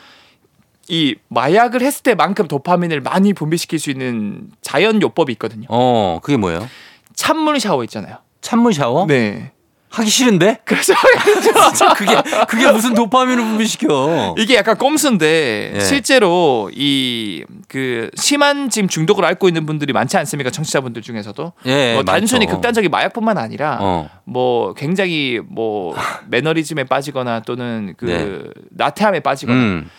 이 0.88 1.14
마약을 1.28 1.82
했을 1.82 2.02
때만큼 2.02 2.48
도파민을 2.48 3.00
많이 3.00 3.32
분비시킬 3.32 3.78
수 3.78 3.90
있는 3.90 4.50
자연 4.60 5.00
요법이 5.00 5.32
있거든요. 5.34 5.66
어, 5.68 6.18
그게 6.20 6.36
뭐예요? 6.36 6.68
찬물 7.14 7.60
샤워 7.60 7.84
있잖아요. 7.84 8.16
찬물 8.40 8.74
샤워? 8.74 9.06
네. 9.06 9.52
하기 9.92 10.10
싫은데? 10.10 10.58
그래서 10.64 10.94
진짜 11.74 11.92
그게 11.94 12.14
그게 12.48 12.70
무슨 12.70 12.94
도파민을 12.94 13.44
분비시켜? 13.44 14.34
이게 14.38 14.56
약간 14.56 14.76
꼼수인데 14.76 15.72
예. 15.76 15.80
실제로 15.80 16.70
이 16.74 17.44
그 17.72 18.10
심한 18.16 18.68
지금 18.68 18.86
중독을 18.86 19.24
앓고 19.24 19.48
있는 19.48 19.64
분들이 19.64 19.94
많지 19.94 20.18
않습니까? 20.18 20.50
청취자분들 20.50 21.00
중에서도 21.00 21.52
예, 21.64 21.94
뭐 21.94 22.04
단순히 22.04 22.44
많죠. 22.44 22.56
극단적인 22.56 22.90
마약뿐만 22.90 23.38
아니라 23.38 23.78
어. 23.80 24.10
뭐 24.24 24.74
굉장히 24.74 25.40
뭐 25.42 25.94
매너리즘에 26.28 26.84
빠지거나 26.84 27.40
또는 27.40 27.94
그 27.96 28.04
네. 28.04 28.62
나태함에 28.72 29.20
빠지거나 29.20 29.58
음. 29.58 29.90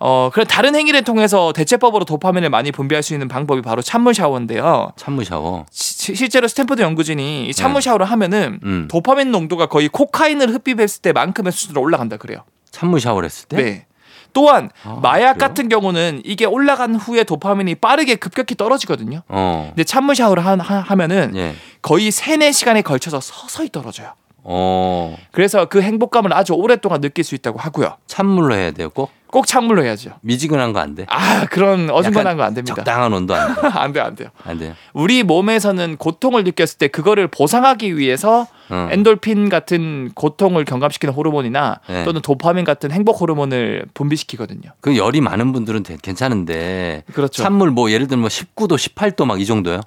어 0.00 0.30
그런 0.32 0.46
다른 0.46 0.76
행위를 0.76 1.02
통해서 1.02 1.52
대체법으로 1.52 2.04
도파민을 2.04 2.50
많이 2.50 2.70
분비할 2.70 3.02
수 3.02 3.14
있는 3.14 3.26
방법이 3.26 3.62
바로 3.62 3.82
찬물 3.82 4.14
샤워인데요. 4.14 4.92
찬물 4.96 5.24
샤워. 5.24 5.66
시- 5.72 6.14
실제로 6.14 6.46
스탠퍼드 6.46 6.80
연구진이 6.80 7.46
이 7.48 7.52
찬물 7.54 7.80
네. 7.82 7.86
샤워를 7.86 8.06
하면은 8.06 8.60
음. 8.62 8.88
도파민 8.88 9.32
농도가 9.32 9.66
거의 9.66 9.88
코카인을 9.88 10.50
흡입했을 10.54 11.02
때만큼의 11.02 11.50
수준으로 11.52 11.80
올라간다 11.80 12.16
그래요. 12.16 12.44
찬물 12.70 13.00
샤워를 13.00 13.26
했을 13.26 13.48
때? 13.48 13.56
네. 13.56 13.86
또한 14.32 14.70
아, 14.84 15.00
마약 15.02 15.34
그래요? 15.34 15.48
같은 15.48 15.68
경우는 15.68 16.22
이게 16.24 16.44
올라간 16.44 16.94
후에 16.94 17.24
도파민이 17.24 17.76
빠르게 17.76 18.14
급격히 18.14 18.54
떨어지거든요. 18.54 19.22
어. 19.26 19.66
근데 19.70 19.82
찬물 19.82 20.14
샤워를 20.14 20.44
하, 20.44 20.94
면은 20.96 21.32
예. 21.34 21.54
거의 21.82 22.10
3, 22.12 22.38
4시간에 22.40 22.84
걸쳐서 22.84 23.20
서서히 23.20 23.70
떨어져요. 23.70 24.12
어. 24.50 25.14
그래서 25.30 25.66
그 25.66 25.82
행복감을 25.82 26.32
아주 26.32 26.54
오랫동안 26.54 27.02
느낄 27.02 27.22
수 27.22 27.34
있다고 27.34 27.58
하고요. 27.58 27.96
찬물로 28.06 28.54
해야 28.54 28.70
돼요, 28.70 28.88
꼭? 28.88 29.10
꼭 29.30 29.46
찬물로 29.46 29.84
해야죠. 29.84 30.12
미지근한 30.22 30.72
거 30.72 30.80
안 30.80 30.94
돼. 30.94 31.04
아 31.10 31.44
그런 31.50 31.90
어중간한 31.90 32.38
거 32.38 32.44
안 32.44 32.54
됩니다. 32.54 32.76
적당한 32.76 33.12
온도 33.12 33.34
안 33.34 33.54
돼. 33.54 33.60
안 33.68 33.92
돼요, 33.92 34.04
안 34.04 34.14
돼요. 34.14 34.28
안 34.42 34.58
돼요. 34.58 34.72
우리 34.94 35.22
몸에서는 35.22 35.98
고통을 35.98 36.44
느꼈을 36.44 36.78
때 36.78 36.88
그거를 36.88 37.28
보상하기 37.28 37.98
위해서 37.98 38.46
어. 38.70 38.88
엔돌핀 38.90 39.50
같은 39.50 40.10
고통을 40.14 40.64
경감시키는 40.64 41.12
호르몬이나 41.12 41.80
네. 41.90 42.04
또는 42.06 42.22
도파민 42.22 42.64
같은 42.64 42.90
행복 42.90 43.20
호르몬을 43.20 43.84
분비시키거든요. 43.92 44.70
그 44.80 44.96
열이 44.96 45.20
많은 45.20 45.52
분들은 45.52 45.82
되- 45.82 45.98
괜찮은데 46.00 47.04
그렇죠. 47.12 47.42
찬물 47.42 47.70
뭐 47.70 47.90
예를 47.90 48.06
들면 48.06 48.20
뭐 48.22 48.28
19도, 48.30 48.76
18도 48.76 49.26
막 49.26 49.38
이 49.38 49.44
정도요? 49.44 49.82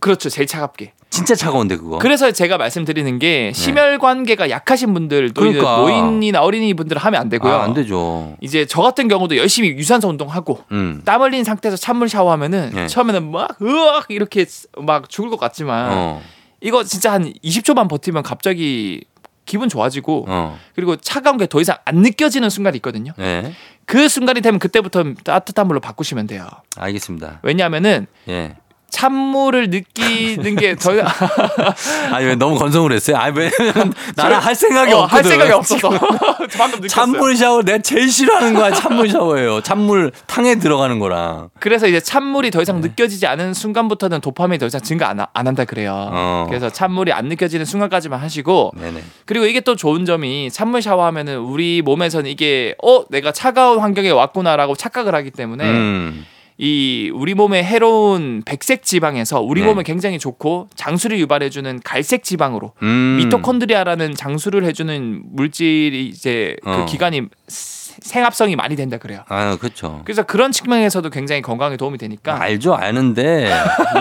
그렇죠. 0.00 0.28
제일 0.28 0.46
차갑게. 0.46 0.92
진짜 1.12 1.34
차가운데 1.34 1.76
그거. 1.76 1.98
그래서 1.98 2.30
제가 2.32 2.56
말씀드리는 2.56 3.18
게 3.18 3.52
심혈관계가 3.54 4.48
약하신 4.48 4.94
분들 4.94 5.34
또 5.34 5.44
네. 5.44 5.52
그러니까. 5.52 5.76
노인이나 5.76 6.40
어린이 6.42 6.72
분들은 6.72 7.00
하면 7.02 7.20
안 7.20 7.28
되고요. 7.28 7.52
아, 7.52 7.64
안 7.64 7.74
되죠. 7.74 8.34
이제 8.40 8.64
저 8.64 8.80
같은 8.80 9.08
경우도 9.08 9.36
열심히 9.36 9.68
유산소 9.68 10.08
운동하고 10.08 10.64
음. 10.72 11.02
땀 11.04 11.20
흘린 11.20 11.44
상태에서 11.44 11.76
찬물 11.76 12.08
샤워하면은 12.08 12.70
네. 12.74 12.86
처음에는 12.86 13.30
막 13.30 13.58
으악 13.60 14.06
이렇게 14.08 14.46
막 14.78 15.10
죽을 15.10 15.28
것 15.28 15.38
같지만 15.38 15.90
어. 15.92 16.22
이거 16.62 16.82
진짜 16.82 17.12
한 17.12 17.30
20초만 17.44 17.90
버티면 17.90 18.22
갑자기 18.22 19.04
기분 19.44 19.68
좋아지고 19.68 20.24
어. 20.28 20.58
그리고 20.74 20.96
차가운 20.96 21.36
게 21.36 21.46
더 21.46 21.60
이상 21.60 21.76
안 21.84 21.96
느껴지는 21.96 22.48
순간이 22.48 22.76
있거든요. 22.78 23.12
예. 23.18 23.52
그 23.84 24.08
순간이 24.08 24.40
되면 24.40 24.58
그때부터 24.58 25.04
따뜻한 25.24 25.66
물로 25.66 25.78
바꾸시면 25.80 26.26
돼요. 26.26 26.46
알겠습니다. 26.78 27.40
왜냐하면은 27.42 28.06
예. 28.28 28.56
찬물을 28.92 29.70
느끼는 29.70 30.54
게더 30.56 30.92
아니 32.12 32.26
왜 32.26 32.34
너무 32.36 32.58
건성을 32.58 32.92
했어요? 32.92 33.16
아니 33.16 33.36
왜 33.38 33.50
나는 34.14 34.36
할 34.36 34.54
생각이 34.54 34.92
어, 34.92 34.98
없거든. 35.00 35.16
할 35.16 35.24
생각이 35.24 35.52
없어서 35.52 35.88
방금 36.58 36.80
느꼈어요. 36.80 36.88
찬물 36.88 37.36
샤워 37.36 37.62
내가 37.62 37.78
제일 37.78 38.10
싫어하는 38.10 38.52
거야. 38.54 38.70
찬물 38.72 39.08
샤워예요. 39.08 39.62
찬물 39.62 40.12
탕에 40.26 40.56
들어가는 40.56 40.98
거랑. 40.98 41.48
그래서 41.58 41.88
이제 41.88 42.00
찬물이 42.00 42.50
더 42.50 42.58
네. 42.58 42.62
이상 42.62 42.80
느껴지지 42.82 43.26
않은 43.26 43.54
순간부터는 43.54 44.20
도파민이 44.20 44.58
더 44.58 44.66
이상 44.66 44.80
증가 44.82 45.08
안, 45.08 45.20
하- 45.20 45.26
안 45.32 45.46
한다 45.46 45.64
그래요. 45.64 46.10
어. 46.12 46.44
그래서 46.48 46.68
찬물이 46.68 47.12
안 47.12 47.26
느껴지는 47.26 47.64
순간까지만 47.64 48.20
하시고 48.20 48.72
네네. 48.76 49.02
그리고 49.24 49.46
이게 49.46 49.60
또 49.60 49.74
좋은 49.74 50.04
점이 50.04 50.50
찬물 50.50 50.82
샤워하면은 50.82 51.38
우리 51.38 51.80
몸에서는 51.82 52.30
이게 52.30 52.74
어 52.82 53.04
내가 53.08 53.32
차가운 53.32 53.78
환경에 53.78 54.10
왔구나라고 54.10 54.76
착각을 54.76 55.14
하기 55.14 55.30
때문에 55.30 55.64
음. 55.64 56.26
이 56.64 57.10
우리 57.12 57.34
몸에 57.34 57.64
해로운 57.64 58.42
백색 58.46 58.84
지방에서 58.84 59.40
우리 59.40 59.62
네. 59.62 59.66
몸에 59.66 59.82
굉장히 59.82 60.20
좋고 60.20 60.68
장수를 60.76 61.18
유발해주는 61.18 61.80
갈색 61.82 62.22
지방으로 62.22 62.72
음. 62.84 63.16
미토콘드리아라는 63.18 64.14
장수를 64.14 64.62
해주는 64.66 65.22
물질이 65.32 66.06
이제 66.06 66.54
그 66.62 66.70
어. 66.70 66.86
기관이 66.86 67.22
세- 67.48 67.81
생합성이 68.00 68.56
많이 68.56 68.76
된다 68.76 68.96
그래요. 68.98 69.24
아 69.28 69.56
그렇죠. 69.60 70.00
그래서 70.04 70.22
그런 70.22 70.52
측면에서도 70.52 71.08
굉장히 71.10 71.42
건강에 71.42 71.76
도움이 71.76 71.98
되니까. 71.98 72.40
알죠, 72.40 72.74
아는데 72.74 73.52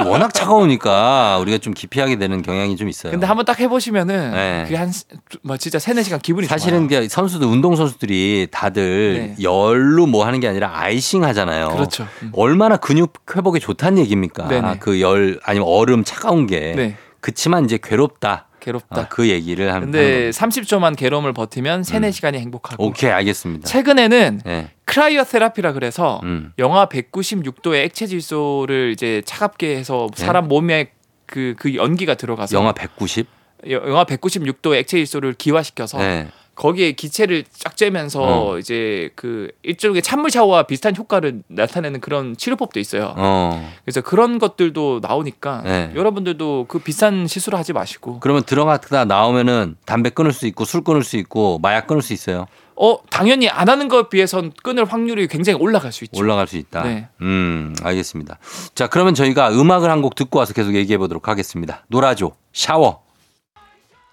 워낙 0.06 0.34
차가우니까 0.34 1.38
우리가 1.40 1.58
좀 1.58 1.74
기피하게 1.74 2.18
되는 2.18 2.42
경향이 2.42 2.76
좀 2.78 2.88
있어요. 2.90 3.12
근데 3.12 3.26
한번 3.26 3.46
딱 3.46 3.60
해보시면은 3.60 4.32
네. 4.32 4.64
그게 4.64 4.76
한뭐 4.78 5.58
진짜 5.58 5.80
세네 5.80 6.04
시간 6.04 6.20
기분이 6.20 6.48
사실은 6.48 6.88
좋아요. 6.88 7.02
그 7.04 7.10
선수들 7.10 7.48
운동 7.48 7.76
선수들이 7.76 8.48
다들 8.52 9.36
네. 9.38 9.44
열로 9.44 10.06
뭐 10.08 10.26
하는 10.26 10.40
게 10.40 10.48
아니라 10.48 10.72
아이싱 10.74 11.24
하잖아요. 11.24 11.70
그렇죠. 11.70 12.08
음. 12.24 12.32
얼마나 12.34 12.78
근육 12.78 13.14
회복에 13.36 13.60
좋다는 13.60 13.98
얘기입니까? 14.00 14.78
그 14.80 15.02
열 15.02 15.40
아니면 15.44 15.68
얼음 15.68 16.04
차가운 16.04 16.46
게. 16.48 16.74
네. 16.76 16.96
그치만 17.22 17.66
이제 17.66 17.80
괴롭다. 17.82 18.48
괴롭다. 18.62 19.02
아, 19.02 19.08
그 19.10 19.28
얘기를 19.28 19.74
한. 19.74 19.82
근데 19.82 20.16
하는 20.18 20.30
30초만 20.30 20.96
괴로움을 20.96 21.34
버티면 21.34 21.84
3, 21.84 22.04
음. 22.04 22.10
4시간이 22.10 22.36
행복하고. 22.36 22.86
오케이 22.86 23.10
알겠습니다. 23.10 23.68
최근에는 23.68 24.42
예. 24.48 24.70
크라이어 24.86 25.26
테라피라 25.26 25.74
그래서 25.74 26.22
음. 26.24 26.54
영하 26.60 26.86
196도의 26.88 27.84
액체 27.84 28.08
질소를 28.08 28.92
이제 28.92 29.22
차갑게 29.26 29.76
해서 29.76 30.08
사람 30.16 30.48
몸에 30.48 30.92
그, 31.26 31.56
그 31.58 31.76
연기가 31.76 32.16
들어가서 32.16 32.56
네. 32.56 32.60
영하 32.60 32.72
190. 32.74 33.28
여- 33.70 33.84
영하 33.88 34.06
196도의 34.06 34.76
액체 34.76 34.98
질소를 34.98 35.34
기화시켜서 35.34 35.98
네. 35.98 36.28
거기에 36.56 36.92
기체를 36.92 37.46
쫙 37.52 37.76
쬐면서 37.76 38.20
어. 38.22 38.58
이제 38.60 39.10
그 39.16 39.50
일종의 39.64 40.02
찬물 40.02 40.30
샤워와 40.32 40.64
비슷한 40.64 40.96
효과를 40.96 41.42
나타내는 41.48 42.02
그런 42.02 42.36
치료법도 42.38 42.80
있어요. 42.80 43.14
어. 43.18 43.72
그래서 43.84 44.02
그런 44.02 44.38
것들도 44.38 45.00
나오니까 45.02 45.62
네. 45.64 45.92
여러분들도 45.96 46.66
그 46.68 46.80
비싼 46.80 47.26
시술을 47.28 47.58
하지 47.58 47.74
마시고 47.74 48.20
그러면 48.20 48.44
들어갔다 48.44 49.06
나오면은 49.06 49.78
담배 49.86 50.10
끊을 50.10 50.34
수 50.34 50.46
있고 50.48 50.66
술 50.66 50.84
끊을 50.84 51.04
수 51.04 51.18
있고 51.18 51.58
마약 51.60 51.88
끊을 51.88 52.02
수 52.02 52.14
있어요. 52.14 52.46
어 52.76 52.98
당연히 53.10 53.48
안 53.48 53.70
하는 53.70 53.88
것에 53.88 54.10
비해선 54.10 54.54
끊을 54.64 54.86
확률이 54.86 55.28
굉장히 55.28 55.60
올라갈 55.60 55.92
수 55.92 56.04
있죠. 56.06 56.20
올라갈 56.20 56.48
수 56.48 56.58
있다. 56.58 56.84
네. 56.84 57.08
음, 57.22 57.76
알겠습니다. 57.84 58.40
자, 58.74 58.88
그러면 58.88 59.14
저희가 59.14 59.52
음악을 59.52 59.90
한 59.90 60.02
곡 60.02 60.16
듣고 60.16 60.40
와서 60.40 60.54
계속 60.54 60.74
얘기해 60.74 60.98
보도록 60.98 61.28
하겠습니다. 61.28 61.86
노라조, 61.90 62.32
샤워. 62.54 63.04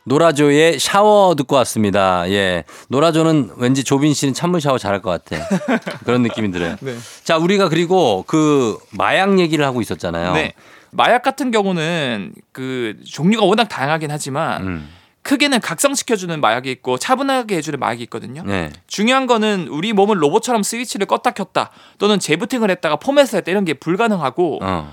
노라조의 0.09 0.79
샤워 0.79 1.35
듣고 1.35 1.57
왔습니다. 1.57 2.29
예. 2.31 2.65
노라조는 2.89 3.53
왠지 3.57 3.85
조빈 3.85 4.15
씨는 4.15 4.35
찬물 4.35 4.61
샤워 4.61 4.79
잘할 4.79 5.01
것 5.01 5.11
같아. 5.11 5.47
그런 6.05 6.23
느낌이 6.23 6.51
들어요. 6.51 6.77
네. 6.81 6.97
자, 7.23 7.37
우리가 7.37 7.69
그리고 7.69 8.25
그 8.27 8.77
마약 8.91 9.39
얘기를 9.39 9.65
하고 9.65 9.81
있었잖아요. 9.81 10.33
네. 10.33 10.55
마약 10.91 11.23
같은 11.23 11.51
경우는 11.51 12.33
그 12.53 12.97
종류가 13.05 13.45
워낙 13.45 13.65
다양하긴 13.69 14.11
하지만 14.11 14.67
음. 14.67 14.89
크게는 15.23 15.61
각성시켜주는 15.61 16.41
마약이 16.41 16.71
있고 16.71 16.97
차분하게 16.97 17.57
해주는 17.57 17.79
마약이 17.79 18.03
있거든요. 18.05 18.43
네. 18.47 18.71
중요한 18.87 19.27
거는 19.27 19.69
우리 19.69 19.93
몸을 19.93 20.23
로봇처럼 20.23 20.63
스위치를 20.63 21.07
껐다 21.07 21.35
켰다 21.35 21.71
또는 21.99 22.19
재부팅을 22.19 22.71
했다가 22.71 22.97
포맷을 22.97 23.39
했다 23.39 23.51
이런 23.51 23.67
게 23.67 23.75
불가능하고 23.75 24.61
어. 24.63 24.91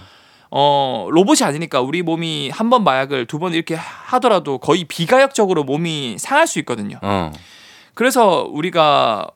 어 0.52 1.08
로봇이 1.12 1.40
아니니까 1.44 1.82
우리 1.82 2.02
몸이 2.02 2.50
한 2.50 2.70
번 2.70 2.84
마약을 2.84 3.26
두 3.26 3.40
번 3.40 3.54
이렇게 3.54 3.76
하더라도 3.76 4.58
거의 4.58 4.84
비가역적으로 4.86 5.64
몸이 5.64 6.18
상할 6.20 6.48
수 6.48 6.60
있거든요. 6.60 6.98
어. 7.02 7.32
그래서 7.94 8.48
우리가 8.52 9.28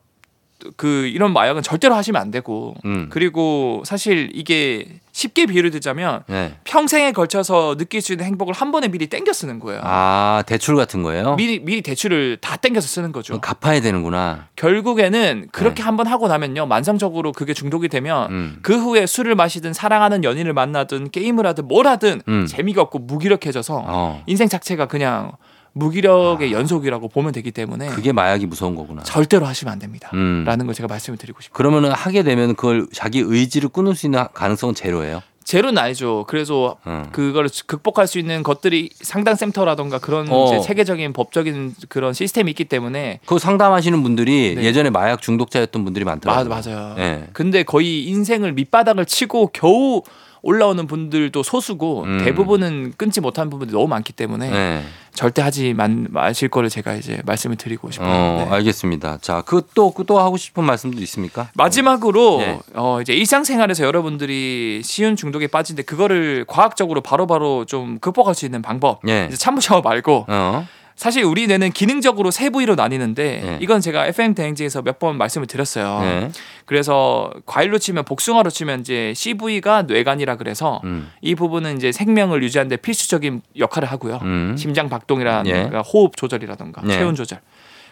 그 0.75 1.07
이런 1.07 1.31
마약은 1.33 1.61
절대로 1.63 1.95
하시면 1.95 2.21
안 2.21 2.31
되고 2.31 2.75
음. 2.85 3.07
그리고 3.11 3.81
사실 3.85 4.29
이게 4.33 4.99
쉽게 5.19 5.47
비유를 5.47 5.71
듣자면 5.71 6.23
네. 6.27 6.53
평생에 6.63 7.11
걸쳐서 7.11 7.75
느낄 7.75 8.01
수 8.01 8.13
있는 8.13 8.25
행복을 8.25 8.53
한 8.53 8.71
번에 8.71 8.87
미리 8.87 9.07
땡겨 9.07 9.33
쓰는 9.33 9.59
거예요. 9.59 9.81
아, 9.83 10.43
대출 10.47 10.77
같은 10.77 11.03
거예요? 11.03 11.35
미리 11.35 11.59
미리 11.59 11.81
대출을 11.81 12.37
다 12.39 12.55
땡겨서 12.55 12.87
쓰는 12.87 13.11
거죠. 13.11 13.41
갚아야 13.41 13.81
되는구나. 13.81 14.47
결국에는 14.55 15.49
그렇게 15.51 15.81
네. 15.81 15.83
한번 15.83 16.07
하고 16.07 16.29
나면요 16.29 16.67
만성적으로 16.67 17.33
그게 17.33 17.53
중독이 17.53 17.89
되면 17.89 18.31
음. 18.31 18.59
그 18.61 18.79
후에 18.79 19.05
술을 19.05 19.35
마시든 19.35 19.73
사랑하는 19.73 20.23
연인을 20.23 20.53
만나든 20.53 21.11
게임을 21.11 21.45
하든 21.47 21.67
뭘 21.67 21.85
하든 21.87 22.21
음. 22.25 22.45
재미가 22.45 22.81
없고 22.83 22.99
무기력해져서 22.99 23.83
어. 23.87 24.23
인생 24.25 24.47
자체가 24.47 24.85
그냥 24.87 25.33
무기력의 25.73 26.51
연속이라고 26.51 27.07
보면 27.09 27.31
되기 27.31 27.51
때문에 27.51 27.87
그게 27.89 28.11
마약이 28.11 28.45
무서운 28.45 28.75
거구나. 28.75 29.03
절대로 29.03 29.45
하시면 29.45 29.71
안 29.71 29.79
됩니다. 29.79 30.09
음. 30.13 30.43
라는 30.45 30.65
걸 30.65 30.75
제가 30.75 30.87
말씀을 30.87 31.17
드리고 31.17 31.41
싶어요. 31.41 31.55
그러면은 31.55 31.91
하게 31.91 32.23
되면 32.23 32.55
그걸 32.55 32.87
자기 32.91 33.19
의지를 33.19 33.69
끊을 33.69 33.95
수 33.95 34.07
있는 34.07 34.23
가능성은 34.33 34.75
제로예요. 34.75 35.21
제로는 35.49 35.79
아니죠. 35.81 36.25
그래서 36.27 36.77
어. 36.85 37.07
그걸 37.11 37.49
극복할 37.65 38.05
수 38.05 38.19
있는 38.19 38.43
것들이 38.43 38.91
상담 39.01 39.33
센터라던가 39.33 39.97
그런 39.97 40.27
어. 40.29 40.61
세계적인 40.61 41.11
법적인 41.13 41.73
그런 41.89 42.13
시스템이 42.13 42.51
있기 42.51 42.65
때문에 42.65 43.19
그 43.25 43.39
상담하시는 43.39 44.03
분들이 44.03 44.53
네. 44.55 44.63
예전에 44.63 44.91
마약 44.91 45.23
중독자였던 45.23 45.83
분들이 45.83 46.05
맞, 46.05 46.23
많더라고요. 46.23 46.49
맞 46.49 46.67
아요. 46.67 46.93
네. 46.97 47.27
근데 47.33 47.63
거의 47.63 48.05
인생을 48.05 48.53
밑바닥을 48.53 49.05
치고 49.05 49.49
겨우 49.51 50.03
올라오는 50.41 50.85
분들도 50.87 51.43
소수고 51.43 52.03
음. 52.03 52.23
대부분은 52.23 52.93
끊지 52.97 53.21
못한 53.21 53.49
부분들이 53.49 53.75
너무 53.75 53.87
많기 53.87 54.13
때문에 54.13 54.49
네. 54.49 54.83
절대 55.13 55.41
하지 55.41 55.73
만, 55.73 56.07
마실 56.09 56.47
거를 56.47 56.69
제가 56.69 56.93
이제 56.93 57.21
말씀을 57.25 57.57
드리고 57.57 57.91
싶어요. 57.91 58.09
어, 58.09 58.45
네. 58.45 58.55
알겠습니다. 58.55 59.17
자, 59.21 59.41
그또또 59.41 60.19
하고 60.19 60.37
싶은 60.37 60.63
말씀도 60.63 61.01
있습니까? 61.01 61.49
마지막으로 61.55 62.37
네. 62.37 62.59
어 62.73 63.01
이제 63.01 63.13
일상생활에서 63.13 63.83
여러분들이 63.83 64.81
쉬운 64.83 65.15
중독에 65.15 65.47
빠진데 65.47 65.83
그거를 65.83 66.45
과학적으로 66.47 67.01
바로바로 67.01 67.65
좀 67.65 67.99
극복할 67.99 68.33
수 68.35 68.45
있는 68.45 68.61
방법. 68.61 69.01
예. 69.07 69.27
이제 69.29 69.35
샤워 69.59 69.81
말고 69.81 70.25
어. 70.29 70.67
사실 70.99 71.23
우리 71.23 71.47
뇌는 71.47 71.71
기능적으로 71.71 72.29
세 72.29 72.49
부위로 72.49 72.75
나뉘는데 72.75 73.41
네. 73.41 73.57
이건 73.61 73.79
제가 73.79 74.05
FM 74.07 74.35
대행진에서 74.35 74.81
몇 74.81 74.99
번 74.99 75.17
말씀을 75.17 75.47
드렸어요. 75.47 76.01
네. 76.01 76.29
그래서 76.65 77.31
과일로 77.45 77.77
치면 77.77 78.03
복숭아로 78.03 78.49
치면 78.49 78.81
이제 78.81 79.13
C 79.15 79.35
부위가 79.35 79.83
뇌간이라 79.83 80.35
그래서 80.35 80.81
음. 80.83 81.09
이 81.21 81.35
부분은 81.35 81.77
이제 81.77 81.93
생명을 81.93 82.43
유지하는데 82.43 82.75
필수적인 82.75 83.41
역할을 83.57 83.89
하고요. 83.89 84.19
음. 84.23 84.55
심장 84.57 84.89
박동이라든가 84.89 85.77
예. 85.77 85.81
호흡 85.93 86.17
조절이라든가 86.17 86.81
예. 86.89 86.89
체온 86.89 87.15
조절. 87.15 87.39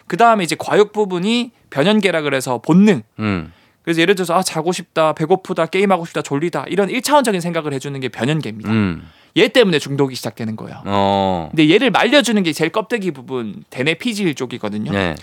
그 0.06 0.18
다음에 0.18 0.44
이제 0.44 0.54
과육 0.58 0.92
부분이 0.92 1.52
변연계라 1.70 2.20
그래서 2.20 2.58
본능. 2.58 3.00
음. 3.20 3.50
그래서 3.80 4.02
예를 4.02 4.16
들어서 4.16 4.34
아 4.34 4.42
자고 4.42 4.70
싶다, 4.72 5.14
배고프다, 5.14 5.64
게임하고 5.64 6.04
싶다, 6.04 6.20
졸리다 6.20 6.66
이런 6.68 6.90
일차원적인 6.90 7.40
생각을 7.40 7.72
해주는 7.72 7.98
게 8.00 8.10
변연계입니다. 8.10 8.70
음. 9.38 9.42
얘 9.42 9.48
때문에 9.48 9.78
중독이 9.78 10.14
시작되는 10.14 10.56
거예요. 10.56 10.82
어. 10.84 11.48
근데 11.50 11.70
얘를 11.70 11.90
말려주는 11.90 12.42
게 12.42 12.52
제일 12.52 12.70
껍데기 12.70 13.10
부분 13.12 13.64
대뇌피질 13.70 14.34
쪽이거든요. 14.34 14.90
네. 14.92 15.14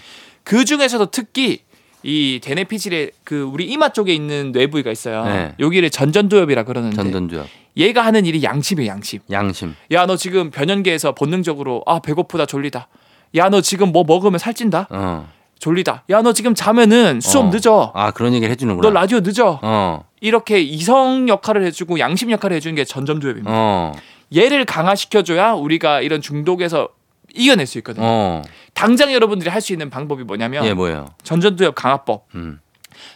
그 0.43 0.63
중에서도 0.65 1.07
특히 1.07 1.59
이 2.03 2.39
대뇌피질의 2.43 3.11
그 3.23 3.41
우리 3.41 3.65
이마 3.65 3.89
쪽에 3.89 4.13
있는 4.13 4.51
뇌 4.51 4.67
부위가 4.67 4.91
있어요. 4.91 5.25
네. 5.25 5.53
여기를 5.59 5.89
전전두엽이라 5.89 6.63
그러는데 6.63 6.95
전전주압. 6.95 7.47
얘가 7.77 8.05
하는 8.05 8.25
일이 8.25 8.41
양심이에요, 8.43 8.89
양심. 8.89 9.19
양심. 9.31 9.75
야 9.91 10.05
너 10.05 10.15
지금 10.15 10.49
변연계에서 10.51 11.13
본능적으로 11.13 11.83
아 11.85 11.99
배고프다 11.99 12.45
졸리다. 12.45 12.87
야 13.35 13.49
너 13.49 13.59
지금 13.61 13.91
뭐 13.91 14.03
먹으면 14.05 14.37
살찐다. 14.39 14.87
어. 14.91 15.27
졸리다. 15.59 16.03
야 16.09 16.21
너 16.21 16.31
지금 16.31 16.53
자면은 16.53 17.19
수업 17.21 17.47
어. 17.47 17.49
늦어. 17.51 17.91
아, 17.95 18.11
그런 18.11 18.33
얘기를 18.33 18.51
해 18.51 18.55
주는구나. 18.55 18.87
너 18.87 18.93
라디오 18.93 19.19
늦어. 19.21 19.59
어. 19.63 20.03
이렇게 20.25 20.59
이성 20.59 21.29
역할을 21.29 21.63
해주고 21.67 21.99
양심 21.99 22.31
역할을 22.31 22.55
해주는 22.57 22.75
게 22.75 22.83
전전두엽입니다. 22.83 23.51
어. 23.53 23.93
얘를 24.35 24.65
강화시켜줘야 24.65 25.53
우리가 25.53 26.01
이런 26.01 26.19
중독에서 26.19 26.89
이겨낼 27.35 27.67
수 27.67 27.77
있거든요. 27.77 28.03
어. 28.07 28.41
당장 28.73 29.13
여러분들이 29.13 29.51
할 29.51 29.61
수 29.61 29.71
있는 29.71 29.91
방법이 29.91 30.23
뭐냐면 30.23 30.65
예, 30.65 30.73
뭐예요? 30.73 31.05
전전두엽 31.21 31.75
강화법. 31.75 32.25
음. 32.33 32.59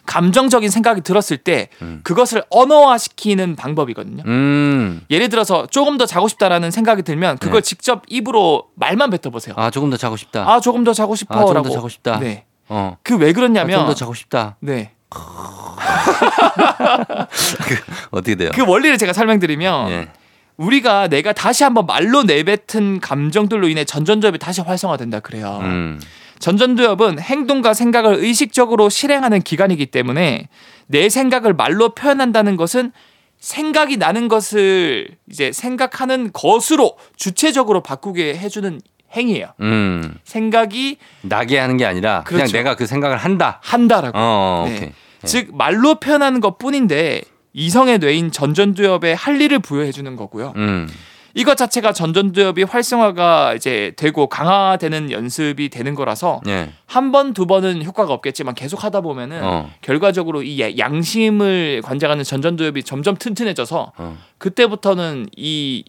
감정적인 0.05 0.69
생각이 0.69 1.01
들었을 1.01 1.37
때 1.37 1.69
음. 1.81 2.01
그것을 2.03 2.43
언어화시키는 2.51 3.55
방법이거든요. 3.55 4.23
음. 4.27 5.01
예를 5.09 5.29
들어서 5.29 5.65
조금 5.67 5.97
더 5.97 6.05
자고 6.05 6.27
싶다라는 6.27 6.69
생각이 6.69 7.01
들면 7.01 7.39
그걸 7.39 7.61
네. 7.61 7.67
직접 7.67 8.03
입으로 8.07 8.65
말만 8.75 9.09
뱉어보세요. 9.09 9.55
아, 9.57 9.71
조금 9.71 9.89
더 9.89 9.97
자고 9.97 10.15
싶다. 10.15 10.47
아 10.47 10.59
조금 10.59 10.83
더 10.83 10.93
자고 10.93 11.13
아, 11.13 11.15
싶어라고. 11.15 11.47
조금 11.47 11.63
더 11.63 11.69
자고 11.71 11.89
싶다. 11.89 12.19
네. 12.19 12.45
어. 12.67 12.97
그왜 13.01 13.29
아, 13.29 13.33
그러냐면 13.33 13.79
좀더 13.79 13.95
자고 13.95 14.13
싶다. 14.13 14.57
네. 14.59 14.91
어떻게 18.11 18.35
돼요? 18.35 18.51
그 18.53 18.63
원리를 18.65 18.97
제가 18.97 19.13
설명드리면 19.13 19.89
예. 19.89 20.09
우리가 20.57 21.07
내가 21.07 21.33
다시 21.33 21.63
한번 21.63 21.85
말로 21.85 22.23
내뱉은 22.23 22.99
감정들로 22.99 23.69
인해 23.69 23.85
전전두엽이 23.85 24.39
다시 24.39 24.61
활성화된다 24.61 25.21
그래요. 25.21 25.59
음. 25.61 25.99
전전두엽은 26.39 27.19
행동과 27.19 27.73
생각을 27.73 28.15
의식적으로 28.15 28.89
실행하는 28.89 29.41
기관이기 29.41 29.87
때문에 29.87 30.49
내 30.87 31.09
생각을 31.09 31.53
말로 31.53 31.89
표현한다는 31.95 32.55
것은 32.57 32.91
생각이 33.39 33.97
나는 33.97 34.27
것을 34.27 35.09
이제 35.29 35.51
생각하는 35.51 36.31
것으로 36.33 36.97
주체적으로 37.15 37.81
바꾸게 37.81 38.35
해주는 38.37 38.81
행위예요. 39.15 39.53
음. 39.61 40.15
생각이 40.23 40.97
나게 41.21 41.57
하는 41.57 41.77
게 41.77 41.85
아니라 41.85 42.23
그냥 42.25 42.41
그렇죠. 42.45 42.57
내가 42.57 42.75
그 42.75 42.85
생각을 42.85 43.17
한다. 43.17 43.59
한다라고. 43.63 44.17
어, 44.17 44.65
네. 44.67 44.75
오케이. 44.75 44.89
예. 44.89 45.27
즉 45.27 45.49
말로 45.53 45.95
표현하는 45.95 46.39
것뿐인데 46.39 47.21
이성의 47.53 47.99
뇌인 47.99 48.31
전전두엽에 48.31 49.13
할 49.13 49.41
일을 49.41 49.59
부여해 49.59 49.91
주는 49.91 50.15
거고요. 50.15 50.53
음. 50.55 50.87
이것 51.35 51.55
자체가 51.57 51.93
전전두엽이 51.93 52.63
활성화가 52.63 53.53
이제 53.53 53.93
되고 53.97 54.27
강화되는 54.27 55.11
연습이 55.11 55.69
되는 55.69 55.93
거라서 55.93 56.41
예. 56.47 56.71
한번 56.87 57.33
두 57.33 57.45
번은 57.45 57.83
효과가 57.85 58.11
없겠지만 58.13 58.55
계속 58.55 58.83
하다 58.83 59.01
보면은 59.01 59.43
어. 59.43 59.69
결과적으로 59.81 60.41
이 60.41 60.59
양심을 60.77 61.81
관장하는 61.83 62.23
전전두엽이 62.23 62.83
점점 62.83 63.15
튼튼해져서 63.15 63.93
어. 63.97 64.17
그때부터는 64.39 65.27
이 65.35 65.83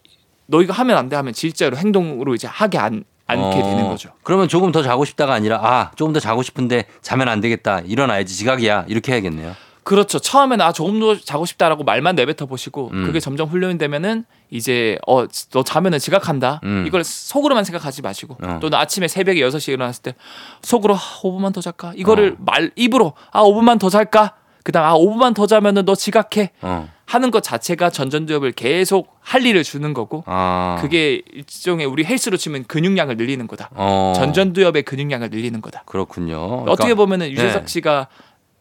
너희가 0.47 0.73
하면 0.75 0.97
안 0.99 1.09
돼 1.09 1.17
하면 1.17 1.33
실제로 1.33 1.77
행동으로 1.77 2.35
이제 2.35 2.47
하게 2.47 2.79
안, 2.79 3.05
않게 3.31 3.59
어. 3.61 3.63
되는 3.63 3.89
거죠. 3.89 4.11
그러면 4.23 4.49
조금 4.49 4.73
더 4.73 4.83
자고 4.83 5.05
싶다가 5.05 5.33
아니라 5.35 5.59
아, 5.63 5.91
조금 5.97 6.13
더 6.13 6.21
자고 6.21 6.43
싶은데 6.43 6.85
자면 7.03 7.29
안 7.29 7.41
되겠다. 7.41 7.81
일어나야지 7.81 8.35
지각이야. 8.37 8.85
이렇게 8.89 9.13
해야겠네요. 9.13 9.55
그렇죠. 9.83 10.19
처음에는 10.19 10.65
아 10.65 10.73
조금 10.73 11.01
더 11.01 11.17
자고 11.19 11.47
싶다라고 11.47 11.85
말만 11.85 12.15
내뱉어 12.15 12.47
보시고 12.47 12.91
음. 12.93 13.07
그게 13.07 13.19
점점 13.19 13.49
훈련이 13.49 13.79
되면은 13.79 14.25
이제 14.51 14.99
어 15.07 15.27
너 15.53 15.63
자면은 15.65 15.99
지각한다. 15.99 16.61
음. 16.65 16.85
이걸 16.87 17.03
속으로만 17.03 17.65
생각하지 17.65 18.03
마시고 18.03 18.37
어. 18.43 18.59
또는 18.61 18.79
아침에 18.79 19.09
새벽에 19.09 19.41
6시에 19.41 19.73
일어났을 19.73 20.03
때 20.03 20.15
속으로 20.63 20.95
아, 20.95 20.99
5분만 21.23 21.53
더 21.55 21.61
잘까? 21.61 21.93
이거를 21.97 22.37
어. 22.39 22.43
말 22.45 22.71
입으로 22.77 23.15
아 23.33 23.43
5분만 23.43 23.79
더 23.81 23.89
잘까? 23.89 24.35
그다음 24.63 24.85
아 24.87 24.95
5분만 24.95 25.35
더 25.35 25.47
자면은 25.47 25.85
너 25.87 25.95
지각해. 25.95 26.51
어. 26.61 26.89
하는 27.11 27.33
것 27.33 27.43
자체가 27.43 27.91
전전두엽을 27.91 28.53
계속 28.53 29.17
할 29.21 29.45
일을 29.45 29.65
주는 29.65 29.93
거고 29.95 30.23
아. 30.27 30.79
그게 30.81 31.23
일종의 31.33 31.85
우리 31.85 32.05
헬스로 32.05 32.37
치면 32.37 32.67
근육량을 32.69 33.17
늘리는 33.17 33.49
거다. 33.49 33.69
어. 33.75 34.13
전전두엽의 34.15 34.85
근육량을 34.85 35.31
늘리는 35.31 35.61
거다. 35.61 35.83
그렇군요. 35.87 36.39
그러니까 36.39 36.73
어떻게 36.73 36.95
보면은 36.95 37.33
유재석 37.33 37.63
네. 37.63 37.67
씨가 37.67 38.07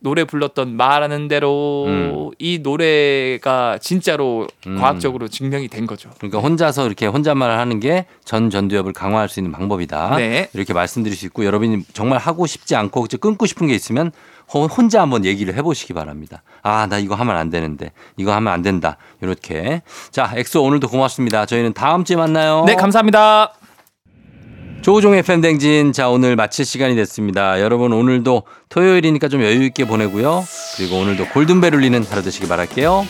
노래 0.01 0.23
불렀던 0.23 0.75
말하는 0.77 1.27
대로 1.27 1.85
음. 1.87 2.29
이 2.39 2.59
노래가 2.59 3.77
진짜로 3.79 4.47
음. 4.67 4.77
과학적으로 4.79 5.27
증명이 5.27 5.67
된 5.67 5.85
거죠. 5.87 6.09
그러니까 6.17 6.39
혼자서 6.39 6.85
이렇게 6.85 7.05
혼잣말을 7.05 7.57
하는 7.57 7.79
게 7.79 8.05
전전두엽을 8.23 8.93
강화할 8.93 9.27
수 9.27 9.39
있는 9.39 9.51
방법이다. 9.51 10.15
네. 10.17 10.49
이렇게 10.53 10.71
말씀드릴 10.73 11.17
수 11.17 11.25
있고 11.25 11.45
여러분이 11.45 11.83
정말 11.93 12.19
하고 12.19 12.45
싶지 12.45 12.75
않고 12.75 13.07
끊고 13.19 13.45
싶은 13.47 13.67
게 13.67 13.73
있으면 13.73 14.11
호- 14.53 14.65
혼자 14.67 15.01
한번 15.01 15.25
얘기를 15.25 15.55
해보시기 15.55 15.93
바랍니다. 15.93 16.43
아, 16.61 16.85
나 16.87 16.99
이거 16.99 17.15
하면 17.15 17.35
안 17.35 17.49
되는데 17.49 17.91
이거 18.17 18.31
하면 18.33 18.53
안 18.53 18.61
된다. 18.61 18.97
이렇게. 19.21 19.81
자, 20.11 20.31
엑소 20.35 20.63
오늘도 20.63 20.87
고맙습니다. 20.89 21.45
저희는 21.47 21.73
다음 21.73 22.03
주에 22.03 22.15
만나요. 22.15 22.63
네, 22.67 22.75
감사합니다. 22.75 23.53
조우종의 24.81 25.23
팬댕진. 25.23 25.93
자, 25.93 26.09
오늘 26.09 26.35
마칠 26.35 26.65
시간이 26.65 26.95
됐습니다. 26.95 27.61
여러분 27.61 27.91
오늘도 27.93 28.43
토요일이니까 28.69 29.27
좀 29.27 29.41
여유 29.43 29.63
있게 29.65 29.85
보내고요. 29.85 30.43
그리고 30.77 30.99
오늘도 30.99 31.27
골든벨 31.29 31.75
울리는 31.75 32.03
하루 32.09 32.21
되시기 32.21 32.47
바랄게요. 32.47 33.05